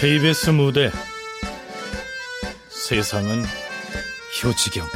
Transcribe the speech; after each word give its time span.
KBS 0.00 0.50
무대. 0.50 0.92
세상은 2.68 3.42
효지경. 4.44 4.86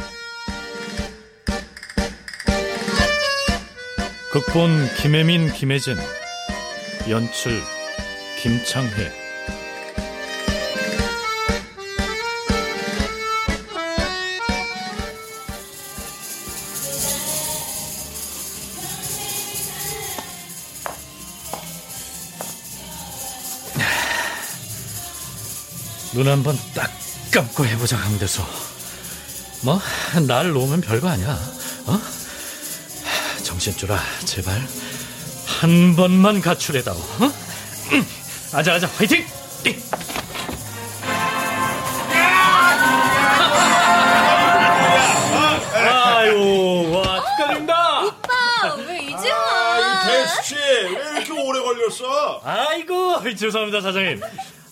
극본 4.31 4.95
김혜민 4.95 5.51
김혜진. 5.51 5.97
연출 7.09 7.61
김창회 8.41 9.22
눈 26.23 26.31
한번 26.31 26.57
딱 26.73 26.89
감고 27.31 27.65
해보자 27.65 27.97
강대수 27.97 28.41
뭐날 29.63 30.53
놓으면 30.53 30.79
별거 30.79 31.09
아니야 31.09 31.37
어? 31.85 31.99
정신줄아 33.43 33.99
제발 34.23 34.65
한 35.45 35.97
번만 35.97 36.39
가출해다오 36.39 36.95
어? 36.95 37.33
아자 38.53 38.75
아자 38.75 38.87
화이팅 38.87 39.25
아유 45.75 46.89
와 46.93 47.21
축하드립니다 47.25 48.01
오빠 48.05 48.75
왜 48.87 48.99
이제 49.03 49.29
와? 49.29 50.07
대수씨 50.07 50.55
왜 50.55 51.17
이렇게 51.17 51.31
오래 51.33 51.59
걸렸어? 51.59 52.39
아이고 52.45 53.35
죄송합니다 53.35 53.81
사장님 53.81 54.21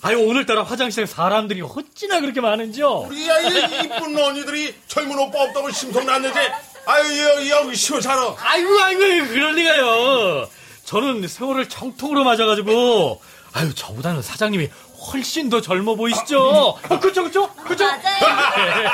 아유 0.04 0.18
오늘따라 0.18 0.64
화장실에 0.64 1.06
사람들이 1.06 1.62
어찌나 1.62 2.20
그렇게 2.20 2.40
많은지요? 2.40 3.06
우리야 3.08 3.40
이 3.40 3.84
이쁜 3.84 4.18
언니들이 4.18 4.74
젊은 4.88 5.16
오빠 5.18 5.42
없다고 5.44 5.70
심성 5.70 6.04
났는지. 6.06 6.38
아유 6.86 7.48
여기 7.50 7.76
시원찮아. 7.76 8.34
아이고 8.38 8.80
아이고 8.80 9.00
그럴 9.28 9.54
리가요. 9.54 10.48
저는 10.84 11.28
세월을 11.28 11.68
정통으로 11.68 12.24
맞아가지고 12.24 13.22
아유 13.52 13.72
저보다는 13.74 14.22
사장님이 14.22 14.70
훨씬 15.12 15.48
더 15.50 15.60
젊어 15.60 15.94
보이시죠? 15.96 16.78
아, 16.88 16.98
그쵸 17.00 17.24
그쵸? 17.24 17.48
그쵸? 17.66 17.84
맞아요. 17.84 18.90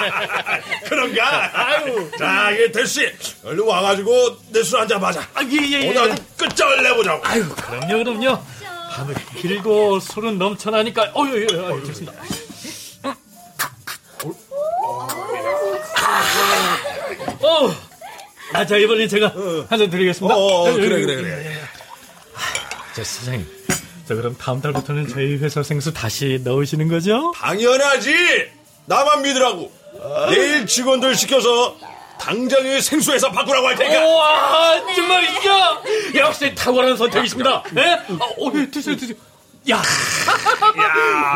그런가? 0.88 1.50
아유. 1.54 2.10
자 2.18 2.50
이게 2.50 2.70
대수씨 2.70 3.10
얼른 3.44 3.64
와가지고 3.66 4.36
내 4.50 4.62
술 4.62 4.78
한잔 4.80 5.00
마자. 5.00 5.26
아예예. 5.34 5.88
오늘 5.88 6.12
아주 6.12 6.22
끝장을 6.36 6.82
내보자고. 6.82 7.26
아유 7.26 7.48
그럼요 7.48 8.04
그럼요 8.04 8.42
밤을 8.98 9.14
길고 9.36 10.00
술은 10.00 10.38
넘쳐나니까 10.38 11.12
어유 11.16 11.36
예, 11.36 11.42
예, 11.42 11.84
좋습니다 11.86 12.12
어, 17.40 17.70
아, 18.52 18.66
자, 18.66 18.76
이번엔 18.76 19.08
제가 19.08 19.32
한 19.68 19.78
잔 19.78 19.90
드리겠습니다. 19.90 20.34
어, 20.34 20.62
어, 20.62 20.64
자, 20.70 20.72
그래, 20.76 20.94
여기, 20.94 21.04
그래, 21.06 21.16
그래. 21.16 21.58
자, 22.94 23.04
사장님. 23.04 23.46
자, 24.08 24.14
그럼 24.14 24.34
다음 24.38 24.60
달부터는 24.60 25.08
저희 25.08 25.36
회사 25.36 25.62
생수 25.62 25.92
다시 25.92 26.40
넣으시는 26.42 26.88
거죠? 26.88 27.32
당연하지 27.36 28.10
나만 28.86 29.22
믿으라고 29.22 29.70
내일 30.30 30.66
직원들 30.66 31.14
시켜서 31.14 31.76
당장에 32.20 32.80
생수회사 32.80 33.30
바꾸라고 33.30 33.68
할 33.68 33.76
테니까 33.76 34.04
우와, 34.04 34.94
정말이죠? 34.94 35.82
역시 36.16 36.54
탁월한 36.54 36.96
선택이십니다. 36.96 37.62
예? 37.76 37.92
어, 38.12 38.46
어, 38.46 38.52
예, 38.54 38.70
드세요, 38.70 38.96
드세요. 38.96 39.16
야, 39.70 39.82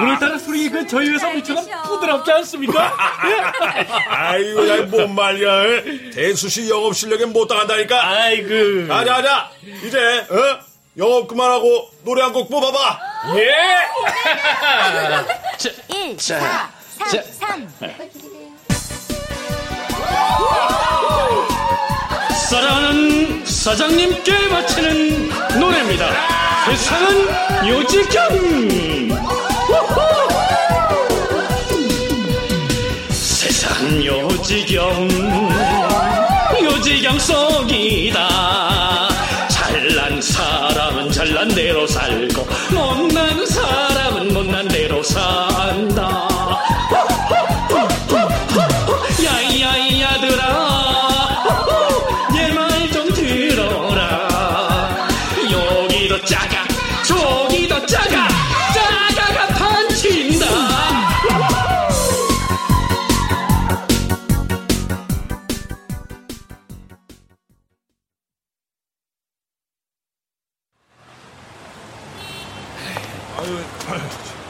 오늘따라 0.01 0.39
술이 0.39 0.71
그 0.71 0.87
저희 0.87 1.09
회사 1.11 1.29
물처럼 1.29 1.67
부드럽지 1.85 2.33
않습니까? 2.33 2.97
예? 3.27 3.85
아이고 4.09 4.69
야뭔 4.69 5.15
말이야 5.15 6.11
대수 6.15 6.49
씨 6.49 6.71
영업 6.71 6.97
실력에 6.97 7.27
못 7.27 7.47
당한다니까 7.47 8.09
아이고. 8.09 8.89
가자 8.89 9.15
가자 9.15 9.51
이제 9.85 9.99
어? 10.31 10.61
영업 10.97 11.29
그만하고 11.29 11.91
노래 12.05 12.23
한 12.23 12.33
곡 12.33 12.49
뽑아봐 12.49 12.99
예! 13.37 13.51
1, 15.89 16.19
4, 16.19 16.71
3, 17.39 17.69
3. 17.79 18.32
사랑하는 22.51 23.45
사장님께 23.47 24.49
바치는 24.49 25.31
노래입니다. 25.61 26.07
세상은 26.67 27.69
요지경. 27.69 28.23
세상 33.11 34.05
요지경. 34.05 35.09
요지경 36.63 37.19
속이다. 37.19 38.29
잘난 39.49 40.21
사람은 40.21 41.11
잘난 41.13 41.49
대로 41.49 41.87
살고 41.87 42.47
못난 42.71 43.47
사람은 43.47 44.35
못난 44.35 44.69
대로 44.69 45.03
산다. 45.03 46.32
여기도 56.03 56.21
작아 56.25 56.67
저기도 57.07 57.87
작아 57.87 58.29
작아가 58.75 59.47
판친다. 59.55 60.47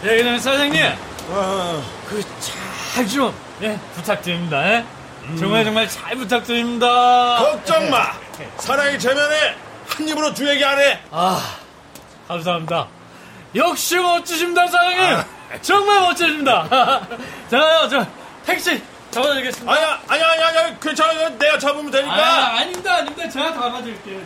예, 0.05 0.17
그럼 0.17 0.39
사장님. 0.39 0.83
그잘좀 2.95 3.35
예, 3.61 3.79
부탁드립니다 3.95 4.73
예? 4.73 4.85
정말 5.39 5.65
정말 5.67 5.87
잘 5.87 6.17
부탁드립니다. 6.17 7.37
걱정 7.39 7.91
마. 7.91 8.12
사랑이 8.57 8.99
제면에 8.99 9.72
한 9.97 10.09
입으로 10.09 10.33
두 10.35 10.49
얘기 10.49 10.65
안 10.65 10.79
해 10.79 11.01
아, 11.11 11.57
감사합니다. 12.29 12.87
역시 13.55 13.97
멋지십니다, 13.97 14.67
사장님. 14.67 15.23
정말 15.61 16.01
멋지십니다. 16.01 16.67
자요, 17.51 17.89
저 17.91 18.07
택시 18.47 18.83
잡아드리겠습니다. 19.11 19.71
아니야 19.71 20.01
아니야 20.09 20.27
아니야 20.31 20.47
아니야 20.49 20.79
괜찮아 20.81 21.13
이거 21.13 21.29
내가 21.31 21.59
잡으면 21.59 21.91
되니까 21.91 22.15
아, 22.15 22.59
아닙니다, 22.59 22.95
아닙니다. 22.95 23.29
제가 23.29 23.53
잡아드릴게요. 23.53 24.21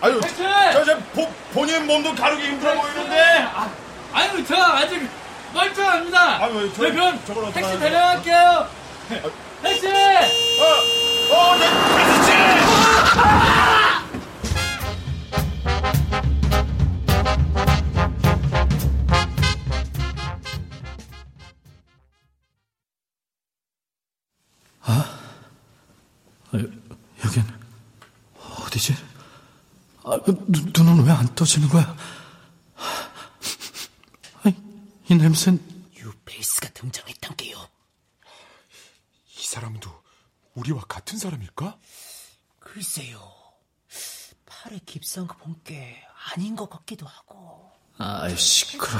아유 0.00 0.20
택시! 0.20 0.36
저저 0.72 0.96
본인 1.52 1.84
몸도 1.86 2.14
가르기 2.14 2.44
힘들어 2.44 2.74
보이는데 2.80 3.48
아, 3.52 3.68
아유, 4.12 4.44
저 4.46 4.54
아직 4.56 5.08
멀쩡합니다. 5.52 6.44
아유, 6.44 6.70
저- 6.76 6.82
네, 6.84 6.92
그럼 6.92 7.20
저걸 7.26 7.52
택시. 7.52 7.78
데려갈게요. 7.80 8.68
택시! 9.64 9.86
어어내 11.32 11.66
대수 11.68 12.28
아, 30.10 30.18
그 30.22 30.32
눈, 30.48 30.72
눈은 30.74 31.04
왜 31.04 31.12
안 31.12 31.34
떠지는 31.34 31.68
거야? 31.68 31.96
아이, 34.44 34.54
이 35.08 35.14
냄새는 35.14 35.60
유페이스가 35.96 36.70
등장했단 36.70 37.36
게요. 37.36 37.68
이 39.38 39.42
사람도 39.44 39.90
우리와 40.54 40.82
같은 40.88 41.18
사람일까? 41.18 41.76
글쎄요. 42.60 43.32
팔에 44.46 44.80
깁스한 44.86 45.26
거 45.28 45.36
본 45.38 45.56
게 45.64 46.02
아닌 46.32 46.56
것 46.56 46.68
같기도 46.68 47.06
하고. 47.06 47.70
아이 47.98 48.36
시끄러. 48.36 48.98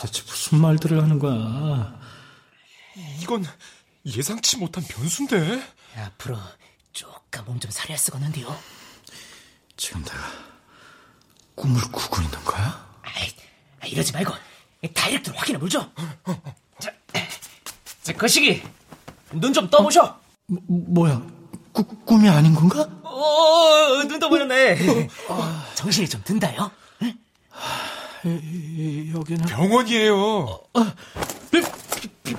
도대체 0.00 0.22
무슨 0.22 0.60
말들을 0.60 1.02
하는 1.02 1.18
거야? 1.18 1.98
이건 3.20 3.44
예상치 4.06 4.56
못한 4.58 4.84
변수인데. 4.84 5.62
앞으로 5.96 6.38
조금 6.92 7.44
몸좀 7.44 7.70
살해야 7.70 7.96
쓰겠는데요. 7.96 8.56
지금 9.80 10.04
내가 10.04 10.18
꿈을 11.54 11.80
꾸고 11.90 12.20
있는 12.20 12.44
거야? 12.44 12.86
아이, 13.00 13.90
이러지 13.90 14.12
말고 14.12 14.34
다이렉트로 14.94 15.34
확인해 15.34 15.58
보죠. 15.58 15.90
자, 16.78 16.92
자, 18.02 18.12
거시기 18.12 18.62
눈 19.32 19.54
좀 19.54 19.70
떠보셔. 19.70 20.20
뭐, 20.48 20.60
뭐야? 20.68 21.22
꾸, 21.72 21.82
꿈이 22.04 22.28
아닌 22.28 22.54
건가? 22.54 22.82
어, 23.02 24.04
눈 24.06 24.18
떠보셨네. 24.18 25.08
정신이 25.76 26.10
좀 26.10 26.22
든다요. 26.24 26.70
응? 27.02 27.18
여기는 29.14 29.46
병원이에요. 29.46 30.60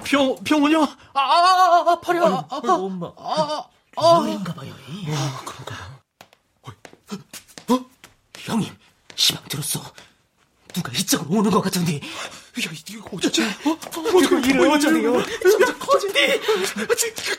병 0.04 0.36
병원이요? 0.44 0.84
아, 0.84 1.20
아, 1.20 1.24
아, 1.24 1.92
아 1.92 2.00
팔이 2.02 2.20
아, 2.20 2.46
아, 2.50 2.62
엄마. 2.76 3.12
아, 3.18 3.66
아, 3.98 4.20
여인가 4.28 4.54
봐요. 4.54 4.72
어? 4.72 6.01
형님, 8.52 8.76
시방 9.16 9.44
들었어. 9.48 9.82
누가 10.74 10.92
이쪽으로 10.92 11.40
오는 11.40 11.52
것 11.52 11.62
같은데. 11.62 11.96
야, 11.96 12.02
이거 12.90 13.10
어쩌지? 13.14 13.44
어? 13.44 13.78
이거 14.22 14.40
이래 14.40 14.68
어쩌네요. 14.68 15.24
진짜 15.42 15.78
커진디. 15.78 16.42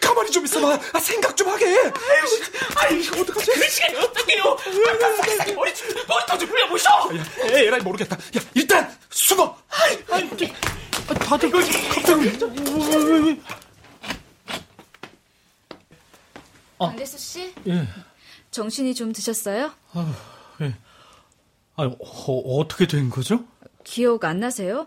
가만히 0.01 0.31
좀 0.31 0.45
있어봐. 0.45 0.79
아, 0.93 1.01
생각 1.01 1.37
좀 1.37 1.49
하게. 1.49 1.67
아이, 2.77 3.01
이거 3.03 3.21
어떡하지? 3.21 3.53
그 3.53 3.69
시간이 3.69 3.97
어떡해요? 3.97 4.57
싹싹이 5.01 5.55
머리, 5.55 5.73
머리터 6.09 6.39
좀 6.39 6.49
풀려보셔. 6.49 6.91
야, 6.91 7.25
에라이 7.59 7.81
모르겠다. 7.81 8.17
야, 8.17 8.41
일단 8.55 8.99
숨어. 9.11 9.57
아이, 9.69 9.99
아이, 10.11 10.31
다들 11.07 11.51
갑자기 11.51 12.39
강대수 16.79 17.19
씨, 17.19 17.55
예. 17.69 17.89
정신이 18.51 18.95
좀 18.95 19.13
드셨어요? 19.13 19.73
예. 20.63 20.75
아, 21.77 21.85
어, 21.85 22.59
어떻게 22.59 22.87
된 22.87 23.11
거죠? 23.11 23.45
기억 23.85 24.25
안 24.25 24.41
나세요? 24.41 24.87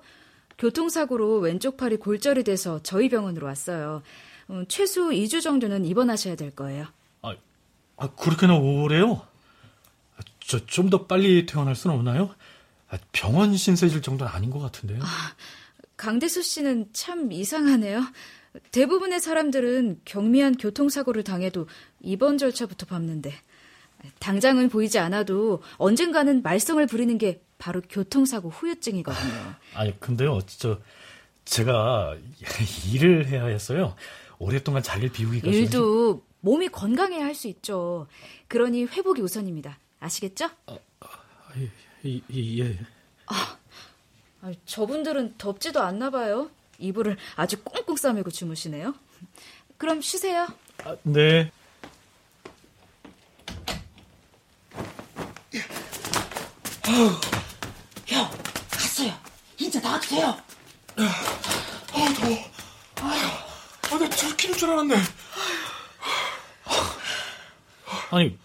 교통사고로 0.58 1.40
왼쪽 1.40 1.76
팔이 1.78 1.98
골절이 1.98 2.44
돼서 2.44 2.80
저희 2.84 3.10
병원으로 3.10 3.46
왔어요. 3.48 4.02
음, 4.50 4.66
최소 4.70 5.10
2주 5.10 5.42
정도는 5.42 5.86
입원하셔야 5.86 6.36
될 6.36 6.52
거예요. 6.52 6.86
아, 7.22 7.36
아 7.98 8.10
그렇게나 8.16 8.56
오래요? 8.58 9.22
저 10.40 10.60
좀 10.68 10.90
더 10.92 11.08
빨리 11.08 11.46
퇴원할 11.48 11.76
수는 11.76 11.96
없나요? 11.96 12.34
아, 12.90 12.98
병원 13.12 13.58
신세질 13.58 14.02
정도는 14.04 14.32
아닌 14.32 14.52
것 14.52 14.60
같은데요. 14.60 15.02
강대수 15.98 16.44
씨는 16.44 16.90
참 16.94 17.32
이상하네요. 17.32 18.04
대부분의 18.72 19.20
사람들은 19.20 20.02
경미한 20.06 20.56
교통사고를 20.58 21.24
당해도 21.24 21.68
입원 22.02 22.38
절차부터 22.38 22.86
밟는데 22.86 23.34
당장은 24.20 24.70
보이지 24.70 25.00
않아도 25.00 25.62
언젠가는 25.78 26.42
말썽을 26.42 26.88
부리는 26.88 27.18
게 27.18 27.42
바로 27.58 27.82
교통사고 27.90 28.50
후유증이거든요. 28.50 29.56
아니 29.76 30.00
근데요, 30.00 30.40
저 30.48 30.80
제가 31.46 32.16
일을 32.92 33.28
해야 33.28 33.46
했어요. 33.46 33.96
오랫동안 34.40 34.84
자리를 34.84 35.12
비우기가 35.12 35.46
좀- 35.46 35.54
일도 35.54 36.24
몸이 36.42 36.70
건강해야 36.70 37.24
할 37.26 37.34
수 37.36 37.48
있죠. 37.48 38.08
그러니 38.48 38.86
회복이 38.86 39.22
우선입니다. 39.22 39.80
아시겠죠? 40.00 40.50
이, 42.04 42.22
이, 42.30 42.62
예. 42.62 42.78
아, 43.28 43.58
저분들은 44.66 45.36
덥지도 45.40 45.82
않나 45.82 46.12
봐요. 46.12 46.52
이불을 46.78 47.18
아주 47.36 47.58
꽁꽁 47.64 47.96
싸매고 47.96 48.30
주무시네요. 48.30 48.94
그럼 49.78 50.02
쉬세요. 50.02 50.48
아, 50.84 50.96
네. 51.04 51.52
형, 58.08 58.30
갔어요. 58.70 59.12
이제 59.60 59.80
나와도 59.80 60.08
돼요. 60.08 60.38
아, 60.98 62.14
더워. 62.14 62.38
아, 63.02 63.48
나 63.98 64.10
들키는 64.10 64.58
줄 64.58 64.70
알았네. 64.70 64.96
아니 68.12 68.38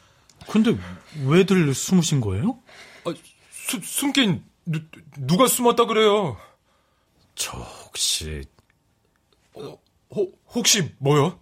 근데 0.48 0.76
왜들 1.24 1.74
숨으신 1.74 2.20
거예요? 2.20 2.60
아, 3.04 3.12
수, 3.50 3.80
숨긴 3.82 4.44
누, 4.64 4.80
누가 5.18 5.46
숨었다 5.46 5.84
그래요? 5.84 6.36
저 7.34 7.58
혹시 7.58 8.44
혹, 9.54 9.84
혹시 10.54 10.94
뭐요? 10.98 11.38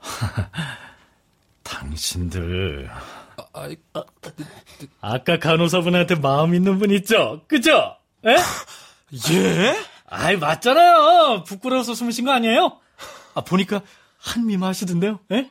당신들 1.64 2.90
아, 3.54 3.68
아까 5.00 5.38
간호사분한테 5.38 6.16
마음 6.16 6.54
있는 6.54 6.78
분 6.78 6.90
있죠? 6.90 7.42
그죠? 7.46 7.96
에? 8.26 8.34
예? 9.32 9.76
아이 10.06 10.36
맞잖아요. 10.36 11.44
부끄러워서 11.44 11.94
숨으신 11.94 12.24
거 12.24 12.32
아니에요? 12.32 12.80
아 13.34 13.40
보니까 13.42 13.82
한미마 14.18 14.66
하시던데요? 14.68 15.20
에? 15.30 15.50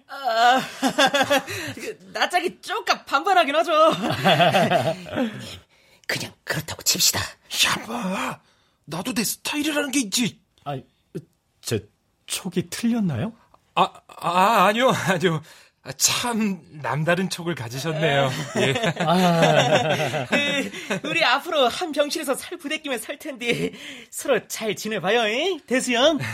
낯짝이 2.12 2.60
쪼까 2.62 3.06
반반하긴 3.06 3.56
하죠. 3.56 3.72
그냥 6.06 6.34
그렇다고 6.44 6.82
칩시다. 6.84 7.20
야, 7.20 7.86
봐. 7.86 8.40
나도 8.86 9.14
내 9.14 9.24
스타일이라는 9.24 9.92
게 9.92 10.00
있지. 10.02 10.42
아, 10.66 10.78
제 11.62 11.88
촉이 12.26 12.70
틀렸나요? 12.70 13.32
아, 13.76 13.90
아, 14.08 14.66
아니요, 14.66 14.90
아니요. 14.90 15.42
아, 15.86 15.92
참, 15.98 16.62
남다른 16.82 17.30
촉을 17.30 17.56
가지셨네요. 17.56 18.32
예. 18.56 18.74
그, 20.30 20.72
우리 21.10 21.26
앞으로 21.26 21.68
한 21.68 21.92
병실에서 21.92 22.36
살 22.36 22.58
부대끼며 22.58 22.98
살 23.00 23.20
텐데 23.20 23.74
서로 24.10 24.48
잘 24.48 24.76
지내봐요, 24.78 25.28
잉? 25.28 25.60
대수형. 25.68 26.20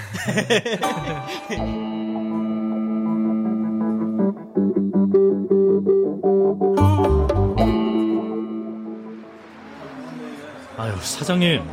아유 10.78 10.96
사장님, 11.02 11.68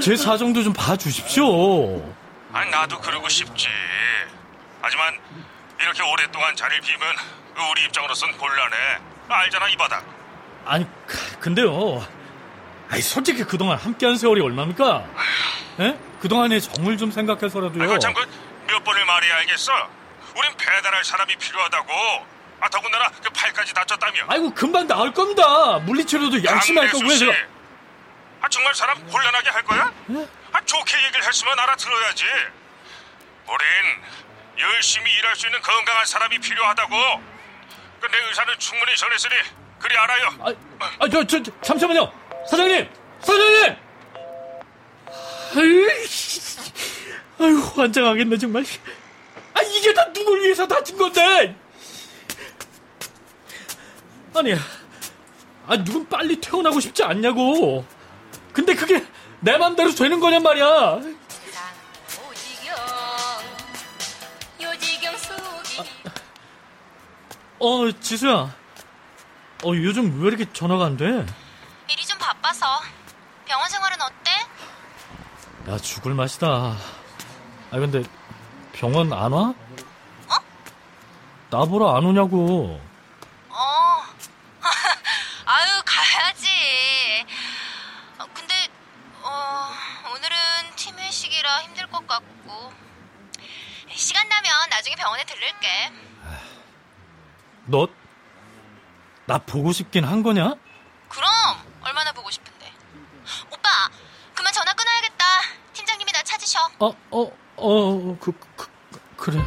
제 0.00 0.14
사정도 0.14 0.62
좀 0.62 0.72
봐주십시오. 0.72 2.00
아니 2.52 2.70
나도 2.70 3.00
그러고 3.00 3.28
싶지. 3.28 3.66
하지만 4.80 5.14
이렇게 5.80 6.02
오랫동안 6.02 6.54
자리를 6.56 6.82
비우면 6.82 7.16
우리 7.72 7.84
입장으로선 7.84 8.36
곤란해. 8.36 8.76
알잖아 9.28 9.68
이 9.68 9.76
바닥. 9.76 10.04
아니 10.66 10.86
근데요. 11.40 12.06
아니 12.90 13.00
솔직히 13.02 13.44
그동안 13.44 13.78
함께한 13.78 14.16
세월이 14.16 14.40
얼마입니까? 14.40 15.04
에? 15.80 15.98
그동안의 16.20 16.60
정을 16.60 16.98
좀 16.98 17.10
생각해서라도요. 17.10 17.82
아이고 17.82 17.98
참그 17.98 18.20
몇 18.66 18.84
번을 18.84 19.04
말해야 19.04 19.36
알겠어. 19.36 19.72
우린 20.36 20.52
배달할 20.56 21.04
사람이 21.04 21.34
필요하다고. 21.36 21.92
아 22.60 22.68
더군다나 22.68 23.10
그 23.22 23.30
팔까지 23.30 23.72
다쳤다며. 23.72 24.24
아이고 24.28 24.52
금방 24.52 24.86
나을 24.86 25.12
겁니다. 25.12 25.78
물리치료도 25.78 26.44
열심히 26.44 26.78
할 26.80 26.90
거고요. 26.90 27.16
제가. 27.16 27.32
아 28.42 28.48
정말 28.48 28.74
사람 28.74 29.06
곤란하게 29.06 29.50
할 29.50 29.62
거야? 29.62 29.92
아 30.52 30.60
좋게 30.64 31.04
얘기를 31.04 31.26
했으면 31.26 31.58
알아들어야지. 31.58 32.24
우린 33.46 33.66
열심히 34.60 35.10
일할 35.18 35.34
수 35.36 35.46
있는 35.46 35.60
건강한 35.60 36.04
사람이 36.06 36.38
필요하다고. 36.38 36.96
그내 38.00 38.18
의사는 38.28 38.54
충분히 38.58 38.96
전했으니 38.96 39.34
그리 39.78 39.96
알아요. 39.96 40.28
아, 40.40 40.54
아, 40.98 41.08
저, 41.08 41.24
저, 41.26 41.42
저, 41.42 41.60
잠시만요. 41.60 42.12
사장님! 42.48 42.88
사장님! 43.20 43.76
아유, 45.56 45.90
아유, 47.38 47.58
환장하겠네, 47.74 48.38
정말. 48.38 48.64
아, 49.54 49.62
이게 49.62 49.92
다 49.92 50.12
누굴 50.12 50.42
위해서 50.42 50.66
다친 50.66 50.96
건데! 50.96 51.56
아니, 54.34 54.54
아, 55.66 55.76
누군 55.84 56.08
빨리 56.08 56.40
퇴원하고 56.40 56.80
싶지 56.80 57.02
않냐고. 57.02 57.84
근데 58.52 58.74
그게 58.74 59.04
내 59.40 59.56
맘대로 59.56 59.90
되는 59.94 60.20
거냔 60.20 60.42
말이야. 60.42 61.19
어, 67.60 67.90
지수야. 68.00 68.54
어, 69.62 69.68
요즘 69.74 70.22
왜 70.22 70.28
이렇게 70.28 70.50
전화가 70.50 70.86
안 70.86 70.96
돼? 70.96 71.04
일이 71.90 72.06
좀 72.06 72.18
바빠서. 72.18 72.66
병원 73.44 73.68
생활은 73.68 73.98
어때? 74.00 74.30
야, 75.70 75.76
죽을 75.76 76.14
맛이다. 76.14 76.46
아, 76.46 77.78
근데 77.78 78.02
병원 78.72 79.12
안 79.12 79.32
와? 79.32 79.40
어? 79.48 80.34
나 81.50 81.64
보러 81.66 81.94
안 81.94 82.04
오냐고. 82.06 82.80
너, 97.70 97.86
나 99.26 99.38
보고 99.38 99.70
싶긴 99.72 100.04
한 100.04 100.22
거냐? 100.22 100.54
그럼, 101.08 101.28
얼마나 101.82 102.12
보고 102.12 102.30
싶은데. 102.30 102.72
오빠, 103.50 103.68
그만 104.34 104.52
전화 104.52 104.72
끊어야겠다. 104.74 105.24
팀장님이 105.72 106.10
나 106.12 106.22
찾으셔. 106.22 106.58
어, 106.80 106.88
어, 107.10 107.32
어, 107.56 108.16
그, 108.20 108.32
그, 108.56 108.68
그래. 109.16 109.40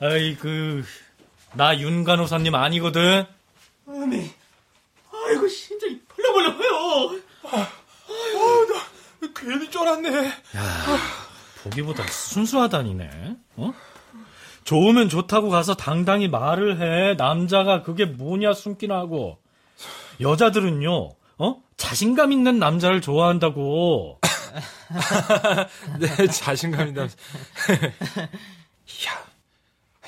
아이, 0.00 0.36
그, 0.36 0.84
나 1.54 1.72
윤 1.74 2.04
간호사님 2.04 2.54
아니거든. 2.54 3.24
쫄았네. 9.86 10.26
야, 10.28 10.32
보기보다 11.62 12.04
순수하다니네. 12.08 13.36
어? 13.56 13.72
좋으면 14.64 15.08
좋다고 15.08 15.48
가서 15.48 15.74
당당히 15.74 16.26
말을 16.28 16.80
해. 16.80 17.14
남자가 17.14 17.82
그게 17.82 18.04
뭐냐 18.04 18.52
숨기나 18.52 18.96
하고. 18.96 19.38
여자들은요, 20.20 21.10
어? 21.38 21.62
자신감 21.76 22.32
있는 22.32 22.58
남자를 22.58 23.00
좋아한다고. 23.00 24.18
네, 26.00 26.26
자신감이다. 26.26 27.02
야, 27.06 27.08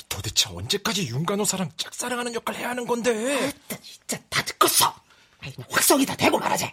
도대체 0.08 0.50
언제까지 0.50 1.06
윤간호사랑 1.08 1.70
짝사랑하는 1.76 2.34
역할을 2.34 2.58
해야 2.58 2.70
하는 2.70 2.84
건데? 2.86 3.52
아, 3.70 3.76
진짜 3.80 4.18
다 4.28 4.42
듣겠어. 4.42 4.92
아이, 5.40 5.52
그냥 5.52 5.68
확성이 5.70 6.04
다 6.04 6.16
되고 6.16 6.36
말하지. 6.38 6.68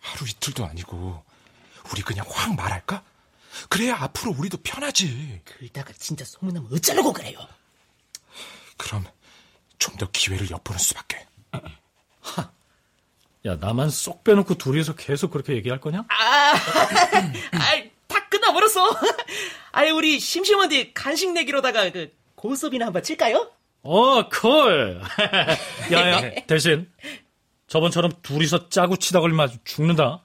하루 0.00 0.28
이틀도 0.28 0.66
아니고 0.66 1.31
우리 1.92 2.02
그냥 2.02 2.24
확 2.28 2.54
말할까? 2.56 3.02
그래야 3.68 3.96
앞으로 4.00 4.34
우리도 4.38 4.58
편하지. 4.62 5.40
그러다가 5.44 5.92
진짜 5.98 6.24
소문나면 6.24 6.70
어쩌려고 6.72 7.12
그래요. 7.12 7.38
그럼 8.78 9.04
좀 9.78 9.96
더 9.98 10.08
기회를 10.10 10.48
엿보는 10.50 10.78
수밖에. 10.78 11.26
야, 13.44 13.56
나만 13.56 13.90
쏙 13.90 14.22
빼놓고 14.22 14.54
둘이서 14.54 14.94
계속 14.94 15.32
그렇게 15.32 15.54
얘기할 15.54 15.80
거냐? 15.80 16.04
아, 16.08 16.52
아이, 17.58 17.90
다 18.06 18.28
끝나버렸어. 18.28 18.88
아이, 19.72 19.90
우리 19.90 20.20
심심한데 20.20 20.92
간식 20.92 21.32
내기로다가 21.32 21.90
그 21.90 22.14
고수업이나 22.36 22.86
한번 22.86 23.02
칠까요? 23.02 23.50
어, 23.82 24.28
콜. 24.28 25.02
야, 25.92 26.10
야, 26.12 26.34
대신 26.46 26.88
저번처럼 27.66 28.12
둘이서 28.22 28.68
짜고 28.68 28.96
치다 28.96 29.18
걸리면 29.20 29.48
아주 29.48 29.58
죽는다. 29.64 30.22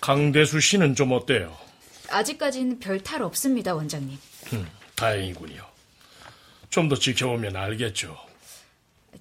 강대수 0.00 0.60
씨는 0.60 0.94
좀 0.94 1.12
어때요? 1.12 1.56
아직까지는 2.10 2.78
별 2.78 3.00
탈 3.02 3.22
없습니다, 3.22 3.74
원장님. 3.74 4.18
음, 4.52 4.66
다행이군요. 4.94 5.64
좀 6.70 6.88
더 6.88 6.96
지켜보면 6.96 7.56
알겠죠. 7.56 8.16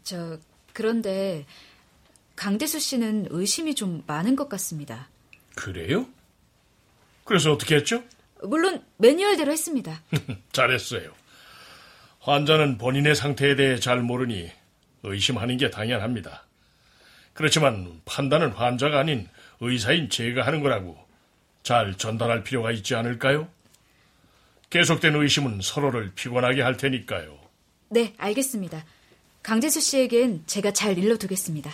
저, 0.03 0.37
그런데 0.73 1.45
강대수 2.35 2.79
씨는 2.79 3.27
의심이 3.29 3.75
좀 3.75 4.03
많은 4.07 4.35
것 4.35 4.49
같습니다. 4.49 5.07
그래요? 5.55 6.07
그래서 7.25 7.53
어떻게 7.53 7.75
했죠? 7.75 8.03
물론 8.43 8.83
매뉴얼대로 8.97 9.51
했습니다. 9.51 10.01
잘했어요. 10.51 11.12
환자는 12.19 12.77
본인의 12.77 13.15
상태에 13.15 13.55
대해 13.55 13.79
잘 13.79 14.00
모르니 14.01 14.50
의심하는 15.03 15.57
게 15.57 15.69
당연합니다. 15.69 16.45
그렇지만 17.33 18.01
판단은 18.05 18.51
환자가 18.51 19.00
아닌 19.00 19.27
의사인 19.59 20.09
제가 20.09 20.45
하는 20.45 20.62
거라고 20.62 20.97
잘 21.63 21.97
전달할 21.97 22.43
필요가 22.43 22.71
있지 22.71 22.95
않을까요? 22.95 23.47
계속된 24.69 25.15
의심은 25.15 25.59
서로를 25.62 26.12
피곤하게 26.15 26.62
할 26.62 26.77
테니까요. 26.77 27.38
네, 27.89 28.13
알겠습니다. 28.17 28.83
강대수 29.43 29.81
씨에겐 29.81 30.43
제가 30.47 30.71
잘 30.71 30.97
일러두겠습니다. 30.97 31.71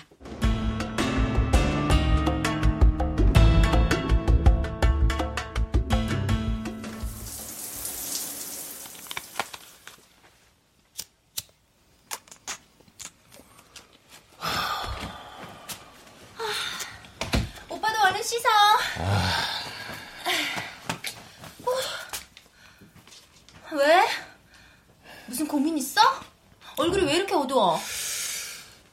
어두워? 27.50 27.80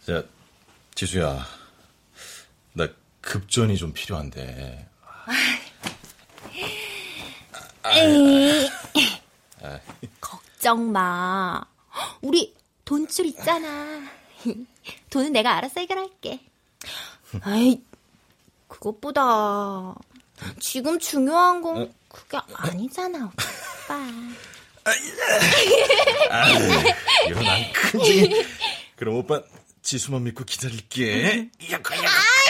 자, 0.06 0.24
지수야. 0.94 1.46
나 2.72 2.88
급전이 3.20 3.76
좀 3.76 3.92
필요한데. 3.92 4.88
에이. 7.84 8.70
걱정 10.20 10.90
마. 10.90 11.62
우리 12.22 12.54
돈줄 12.84 13.26
있잖아. 13.26 14.02
돈은 15.10 15.32
내가 15.32 15.56
알아서 15.56 15.80
해결할게. 15.80 16.40
아이, 17.42 17.82
그것보다 18.68 19.94
지금 20.60 20.98
중요한 20.98 21.60
건 21.60 21.92
그게 22.08 22.38
아니잖아, 22.54 23.26
오빠. 23.26 23.98
이건 27.28 27.46
안 27.46 27.72
크지. 27.72 28.46
그럼 28.96 29.16
오빠 29.16 29.40
지수만 29.82 30.24
믿고 30.24 30.44
기다릴게. 30.44 31.48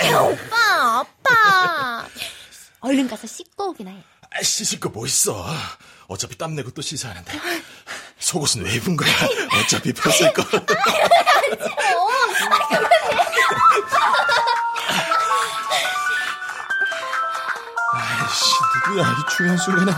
아이, 0.02 0.14
오빠, 0.14 1.00
아빠. 1.00 2.06
얼른 2.80 3.08
가서 3.08 3.26
씻고 3.26 3.70
오기나 3.70 3.90
해. 3.90 4.02
아, 4.30 4.42
씻을 4.42 4.80
거 4.80 4.88
뭐 4.90 5.06
있어. 5.06 5.46
어차피 6.08 6.36
땀 6.38 6.54
내고 6.54 6.70
또 6.70 6.82
씻어야 6.82 7.12
하는데. 7.12 7.32
속옷은 8.18 8.64
왜 8.64 8.74
입은 8.76 8.96
거야? 8.96 9.10
어차피 9.60 9.92
폈을 9.92 10.32
거. 10.32 10.42
아이씨, 17.92 18.44
누구야, 18.86 19.10
이 19.12 19.36
중요한 19.36 19.58
순간에. 19.58 19.92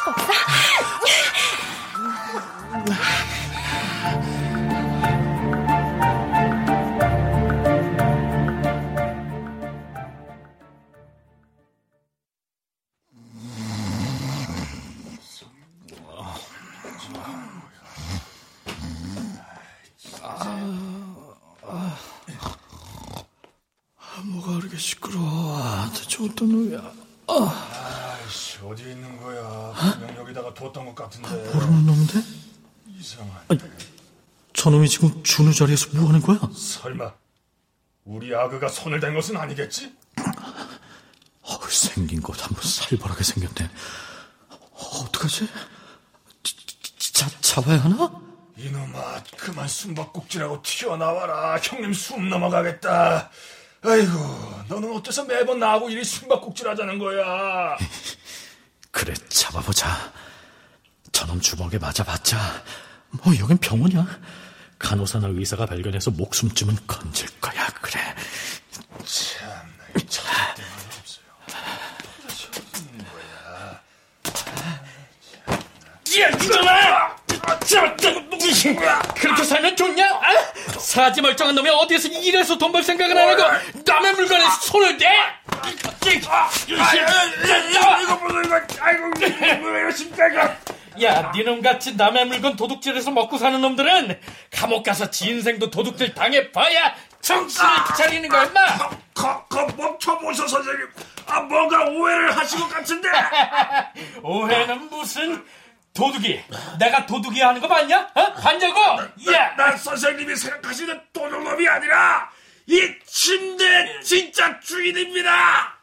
거 0.00 0.10
없어? 0.10 0.32
뭐가 24.24 24.58
그렇게 24.60 24.76
시끄러워. 24.76 25.56
아, 25.58 25.90
대체 25.94 26.24
어떤 26.24 26.48
놈이야. 26.50 26.92
아이씨, 27.28 28.58
어디 28.64 28.90
있는 28.90 29.20
거야? 29.20 29.41
여기다가 30.52 30.54
뒀던 30.54 30.84
것 30.86 30.94
같은데. 30.94 31.28
모르는 31.52 31.86
놈인데? 31.86 32.22
이상하다. 32.98 33.64
저놈이 34.52 34.88
지금 34.88 35.22
준우 35.24 35.52
자리에서 35.52 35.88
뭐 35.94 36.08
하는 36.08 36.20
거야? 36.20 36.38
설마 36.54 37.12
우리 38.04 38.34
아그가 38.34 38.68
손을 38.68 39.00
댄 39.00 39.14
것은 39.14 39.36
아니겠지? 39.36 39.94
어우, 41.42 41.70
생긴 41.70 42.20
것 42.22 42.40
한번 42.44 42.62
살벌하게 42.62 43.24
생겼네. 43.24 43.70
어, 44.50 44.86
어떡하지? 45.04 45.48
자, 47.12 47.28
잡아야 47.40 47.82
하나? 47.82 48.20
이놈아, 48.56 49.24
그만 49.36 49.66
숨바꼭질하고 49.66 50.62
튀어나와라. 50.62 51.58
형님 51.58 51.92
숨 51.94 52.28
넘어가겠다. 52.28 53.30
아이고, 53.84 54.64
너는 54.68 54.94
어째서 54.96 55.24
매번 55.24 55.58
나하고 55.58 55.90
이리 55.90 56.04
숨바꼭질 56.04 56.68
하자는 56.68 56.98
거야? 56.98 57.76
그래, 58.92 59.14
잡아보자. 59.28 60.12
저놈 61.22 61.40
주먹에 61.40 61.78
맞아봤자, 61.78 62.36
뭐, 63.10 63.32
여긴 63.38 63.56
병원이야. 63.58 64.04
간호사나 64.80 65.28
의사가 65.28 65.66
발견해서 65.66 66.10
목숨쯤은 66.10 66.78
건질 66.88 67.28
거야, 67.40 67.64
그래. 67.80 68.00
참나, 69.04 69.84
찾을 70.10 70.30
데만 70.56 70.72
없어요. 70.98 71.24
있는 72.76 73.04
거야? 73.06 73.80
야, 76.20 76.28
이놈아! 76.42 77.16
그렇게 79.14 79.44
살면 79.44 79.76
좋냐? 79.76 80.04
아? 80.04 80.78
사지 80.80 81.20
멀쩡한 81.22 81.54
놈이 81.54 81.70
어디에서 81.70 82.08
이래서 82.08 82.58
돈 82.58 82.72
벌 82.72 82.82
생각을 82.82 83.16
안 83.16 83.28
하고 83.28 83.42
남의 83.86 84.14
물건에 84.14 84.44
손을 84.62 84.98
대? 84.98 85.06
이거 88.02 88.18
보는 88.18 88.48
거, 88.48 88.60
아이고, 88.80 89.10
왜 89.20 89.80
이러십니까, 89.82 90.26
이거? 90.28 90.56
야, 91.02 91.32
니놈같이 91.34 91.96
남의 91.96 92.26
물건 92.26 92.56
도둑질해서 92.56 93.10
먹고 93.10 93.38
사는 93.38 93.60
놈들은 93.60 94.20
감옥 94.50 94.84
가서 94.84 95.10
지 95.10 95.28
인생도 95.30 95.70
도둑질 95.70 96.14
당해봐야 96.14 96.94
정신을 97.20 97.68
차리는 97.96 98.28
거야, 98.28 98.44
인마! 98.44 98.60
거, 99.14 99.46
거, 99.46 99.66
멈춰보셔, 99.76 100.46
선생님. 100.46 100.88
아, 101.26 101.40
뭔가 101.40 101.84
오해를 101.84 102.36
하신 102.36 102.58
것 102.58 102.68
같은데. 102.68 103.08
오해는 104.22 104.90
무슨 104.90 105.44
도둑이 105.94 106.40
내가 106.78 107.06
도둑이 107.06 107.40
하는 107.40 107.60
거 107.60 107.68
맞냐? 107.68 108.10
어? 108.14 108.32
봤냐고? 108.32 108.80
야! 109.32 109.54
난 109.56 109.76
선생님이 109.76 110.34
생각하시는 110.34 111.00
도둑놈이 111.12 111.68
아니라 111.68 112.28
이 112.66 112.80
침대 113.06 114.00
진짜 114.00 114.58
주인입니다. 114.60 115.74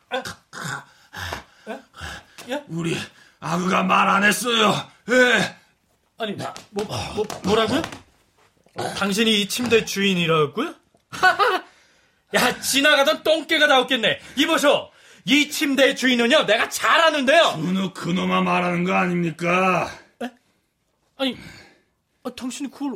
우리 2.68 2.98
아그가 3.40 3.84
말 3.84 4.08
안 4.10 4.24
했어요. 4.24 4.74
예. 5.10 5.56
아니, 6.18 6.34
뭐, 6.34 6.86
뭐, 7.16 7.26
뭐라고요? 7.44 7.82
당신이 8.98 9.42
이 9.42 9.48
침대 9.48 9.86
주인이라고요? 9.86 10.76
야, 12.36 12.62
지나가던 12.62 13.24
똥개가 13.24 13.68
나왔겠네. 13.68 14.20
이보쇼, 14.38 14.92
이 15.26 15.50
침대의 15.50 15.96
주인은요, 15.96 16.46
내가 16.46 16.70
잘 16.70 17.02
아는데요. 17.02 17.56
은우 17.58 17.94
그놈아 17.94 18.42
말하는 18.42 18.84
거 18.84 18.94
아닙니까? 18.94 19.90
아니, 21.18 21.38
아, 22.24 22.30
당신이 22.30 22.70
그걸 22.70 22.94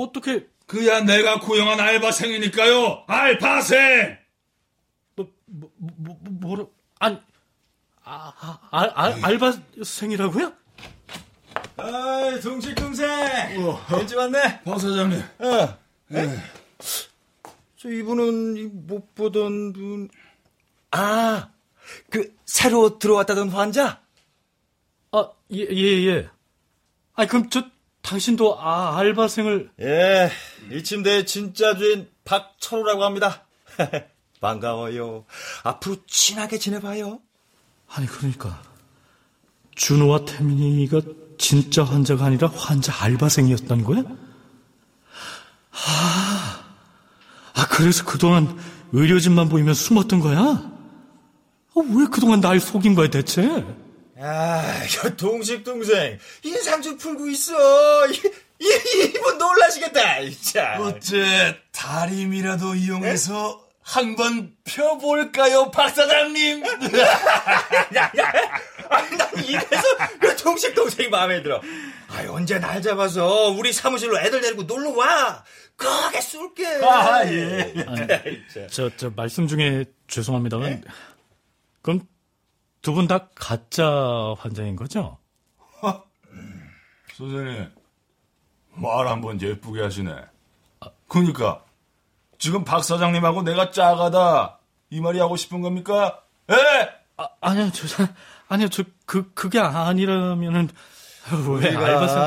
어떻게... 0.00 0.46
그야 0.66 1.00
내가 1.00 1.40
고용한 1.40 1.78
알바생이니까요. 1.80 3.04
알바생. 3.06 4.18
뭐, 5.16 5.30
뭐, 5.46 5.70
뭐, 5.76 6.16
뭐라... 6.22 6.66
아니, 6.98 7.18
아, 8.04 8.32
아, 8.40 8.58
알, 8.70 8.92
알, 8.94 9.24
알바생이라고요? 9.24 10.52
아이, 11.76 12.40
동식 12.40 12.74
동생. 12.74 13.08
일찍 13.98 14.16
왔네. 14.16 14.62
박 14.62 14.78
사장님. 14.78 15.18
어. 15.38 15.78
네? 16.08 16.38
저 17.76 17.90
이분은 17.90 18.86
못 18.86 19.14
보던 19.14 19.72
분. 19.72 20.08
아, 20.92 21.50
그 22.10 22.34
새로 22.46 22.98
들어왔다던 22.98 23.48
환자? 23.48 24.00
아, 25.10 25.30
예, 25.52 25.66
예, 25.70 26.06
예. 26.06 26.28
아니, 27.14 27.28
그럼 27.28 27.50
저 27.50 27.64
당신도 28.02 28.60
아, 28.60 28.96
알바생을 28.98 29.72
예, 29.80 30.30
이 30.70 30.82
침대의 30.82 31.26
진짜 31.26 31.76
주인 31.76 32.08
박철우라고 32.24 33.02
합니다. 33.02 33.46
반가워요. 34.40 35.24
앞으로 35.64 35.96
친하게 36.06 36.58
지내봐요. 36.58 37.20
아니, 37.88 38.06
그러니까 38.06 38.62
준호와 39.74 40.24
태민이가 40.24 41.00
진짜 41.38 41.84
환자가 41.84 42.26
아니라 42.26 42.48
환자 42.54 42.92
알바생이었던 43.04 43.84
거야? 43.84 44.02
아, 45.72 46.64
아 47.54 47.66
그래서 47.68 48.04
그동안 48.04 48.58
의료진만 48.92 49.48
보이면 49.48 49.74
숨었던 49.74 50.20
거야? 50.20 50.38
아, 50.38 50.72
왜 51.76 52.06
그동안 52.10 52.40
날 52.40 52.60
속인 52.60 52.94
거야 52.94 53.08
대체? 53.10 53.64
아, 54.20 54.62
동식 55.16 55.64
동생 55.64 56.18
인상 56.44 56.80
좀 56.80 56.96
풀고 56.96 57.28
있어. 57.30 57.52
이, 58.08 58.20
이, 58.60 59.10
이분 59.16 59.38
놀라시겠다. 59.38 60.00
자. 60.52 60.76
어째 60.80 61.58
다림이라도 61.72 62.74
이용해서 62.76 63.60
한 63.86 64.16
번 64.16 64.54
펴볼까요, 64.64 65.70
박 65.70 65.90
사장님? 65.90 66.64
야, 67.96 68.10
야, 68.18 68.32
아니, 68.88 69.16
난 69.18 69.28
이래서 69.44 69.82
그 70.18 70.23
동식 70.54 70.74
동생이 70.74 71.08
마음에 71.08 71.42
들어. 71.42 71.60
아, 72.08 72.24
언제 72.30 72.60
날 72.60 72.80
잡아서 72.80 73.48
우리 73.48 73.72
사무실로 73.72 74.20
애들 74.20 74.40
데리고 74.40 74.62
놀러 74.62 74.90
와. 74.92 75.44
거기 75.76 76.20
쏠게. 76.22 76.64
아, 76.84 77.24
예. 77.26 77.74
아니, 77.88 78.68
저, 78.70 78.88
저 78.96 79.10
말씀 79.16 79.48
중에 79.48 79.84
죄송합니다만, 80.06 80.70
네? 80.70 80.82
그럼 81.82 82.06
두 82.82 82.94
분 82.94 83.08
다 83.08 83.28
가짜 83.34 84.34
환자인 84.38 84.76
거죠? 84.76 85.18
선생님, 87.16 87.68
말 88.74 89.06
한 89.08 89.20
번 89.20 89.40
예쁘게 89.40 89.82
하시네. 89.82 90.14
그러니까 91.08 91.64
지금 92.38 92.62
박 92.64 92.84
사장님하고 92.84 93.42
내가 93.42 93.70
짜가다 93.72 94.58
이 94.90 95.00
말이 95.00 95.18
하고 95.18 95.36
싶은 95.36 95.60
겁니까? 95.62 96.22
예? 96.50 96.54
아, 97.16 97.28
아니요, 97.40 97.70
저 97.72 97.86
아니요, 98.48 98.68
저 98.68 98.84
그 99.06 99.32
그게 99.34 99.58
아니라면은 99.60 100.70
왜 101.60 101.76
알바생? 101.76 102.18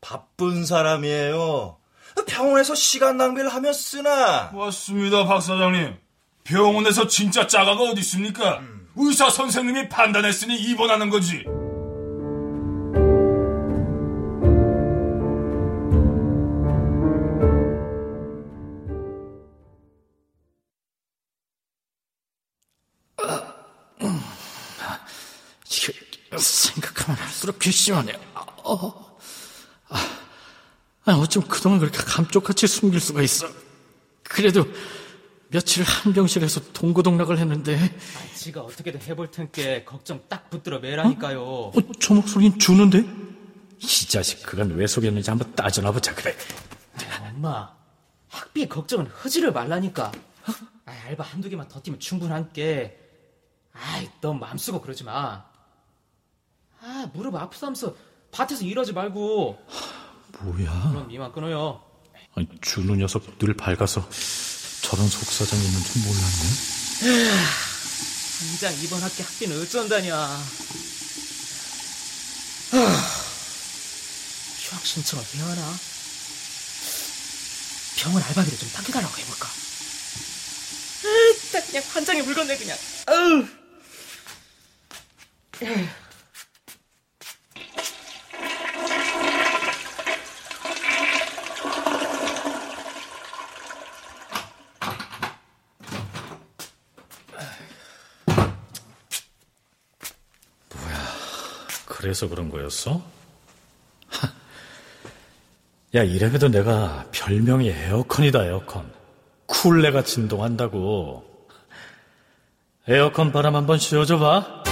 바쁜 0.00 0.64
사람이에요. 0.66 1.78
병원에서 2.26 2.74
시간 2.74 3.16
낭비를 3.16 3.48
하며 3.52 3.72
쓰나? 3.72 4.50
맞습니다, 4.52 5.24
박 5.24 5.40
사장님. 5.40 5.96
병원에서 6.44 7.06
진짜 7.08 7.46
짜가가 7.46 7.82
어디 7.82 8.00
있습니까? 8.00 8.58
음. 8.58 8.88
의사 8.96 9.30
선생님이 9.30 9.88
판단했으니 9.88 10.54
입원하는 10.56 11.08
거지. 11.10 11.44
괘씸하네. 27.64 28.12
어. 28.64 29.16
아, 31.06 31.12
어쩜 31.12 31.42
그동안 31.44 31.78
그렇게 31.78 31.98
감쪽같이 31.98 32.66
숨길 32.66 33.00
수가 33.00 33.22
있어. 33.22 33.46
그래도 34.22 34.66
며칠 35.48 35.82
한 35.82 36.12
병실에서 36.12 36.72
동고동락을 36.72 37.38
했는데. 37.38 37.76
아, 37.76 38.34
지가 38.34 38.62
어떻게든 38.62 39.02
해볼 39.02 39.30
텐께 39.30 39.84
걱정 39.84 40.22
딱 40.28 40.50
붙들어 40.50 40.78
매라니까요. 40.78 41.42
어? 41.42 41.68
어, 41.68 41.72
저 42.00 42.14
목소리는 42.14 42.58
주는데? 42.58 43.04
이 43.78 43.86
자식 43.86 44.42
그건 44.42 44.70
왜 44.74 44.86
속였는지 44.86 45.30
한번 45.30 45.54
따져나 45.54 45.90
보자 45.90 46.14
그래. 46.14 46.34
아, 46.96 47.30
엄마, 47.30 47.70
학비의 48.28 48.68
걱정은 48.68 49.10
하지를 49.14 49.52
말라니까. 49.52 50.12
아, 50.86 50.92
알바 51.06 51.24
한두 51.24 51.48
개만 51.48 51.68
더 51.68 51.80
뛰면 51.80 52.00
충분한 52.00 52.52
게. 52.52 52.98
아이, 53.72 54.08
너 54.20 54.32
마음 54.34 54.58
쓰고 54.58 54.80
그러지 54.80 55.04
마. 55.04 55.53
아, 56.86 57.08
무릎 57.14 57.34
아프다면서 57.34 57.96
밭에서 58.30 58.62
일하지 58.62 58.92
말고. 58.92 59.58
뭐야? 60.40 60.90
그럼 60.90 61.10
이만 61.10 61.32
끊어요. 61.32 61.82
아니, 62.34 62.46
준우 62.60 62.94
녀석 62.96 63.38
늘 63.38 63.54
밝아서 63.56 64.06
저런 64.82 65.08
속사정이 65.08 65.64
있는 65.64 65.80
줄 65.82 66.02
몰랐네. 66.02 67.40
당장 68.60 68.82
이번 68.82 69.00
학기 69.00 69.22
학비는 69.22 69.62
어쩐다냐. 69.62 70.14
휴학 74.60 74.84
신청을 74.84 75.24
해야 75.24 75.46
하나? 75.46 75.74
병원 77.96 78.22
알바비를 78.22 78.58
좀 78.58 78.68
당겨달라고 78.72 79.16
해볼까? 79.16 79.48
딱 81.52 81.66
그냥 81.66 81.82
환장에 81.94 82.20
물건네 82.22 82.58
그냥. 82.58 82.76
아우. 83.06 83.46
그래서 102.04 102.28
그런 102.28 102.50
거였어? 102.50 103.00
야, 105.94 106.02
이래봬도 106.02 106.50
내가 106.50 107.06
별명이 107.12 107.70
에어컨이다, 107.70 108.44
에어컨. 108.44 108.92
쿨레가 109.46 110.04
진동한다고. 110.04 111.24
에어컨 112.88 113.32
바람 113.32 113.56
한번 113.56 113.78
씌워줘 113.78 114.18
봐. 114.18 114.64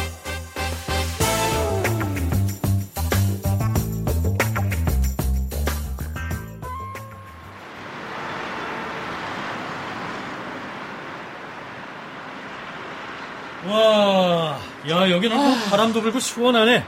바람도 15.73 16.03
불고 16.03 16.21
시원하네. 16.21 16.85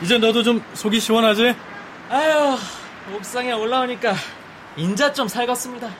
이제 0.00 0.16
너도 0.16 0.42
좀 0.42 0.64
속이 0.72 0.98
시원하지? 0.98 1.54
아유, 2.08 2.56
옥상에 3.14 3.52
올라오니까 3.52 4.14
인자 4.78 5.12
좀 5.12 5.28
살겠습니다. 5.28 5.90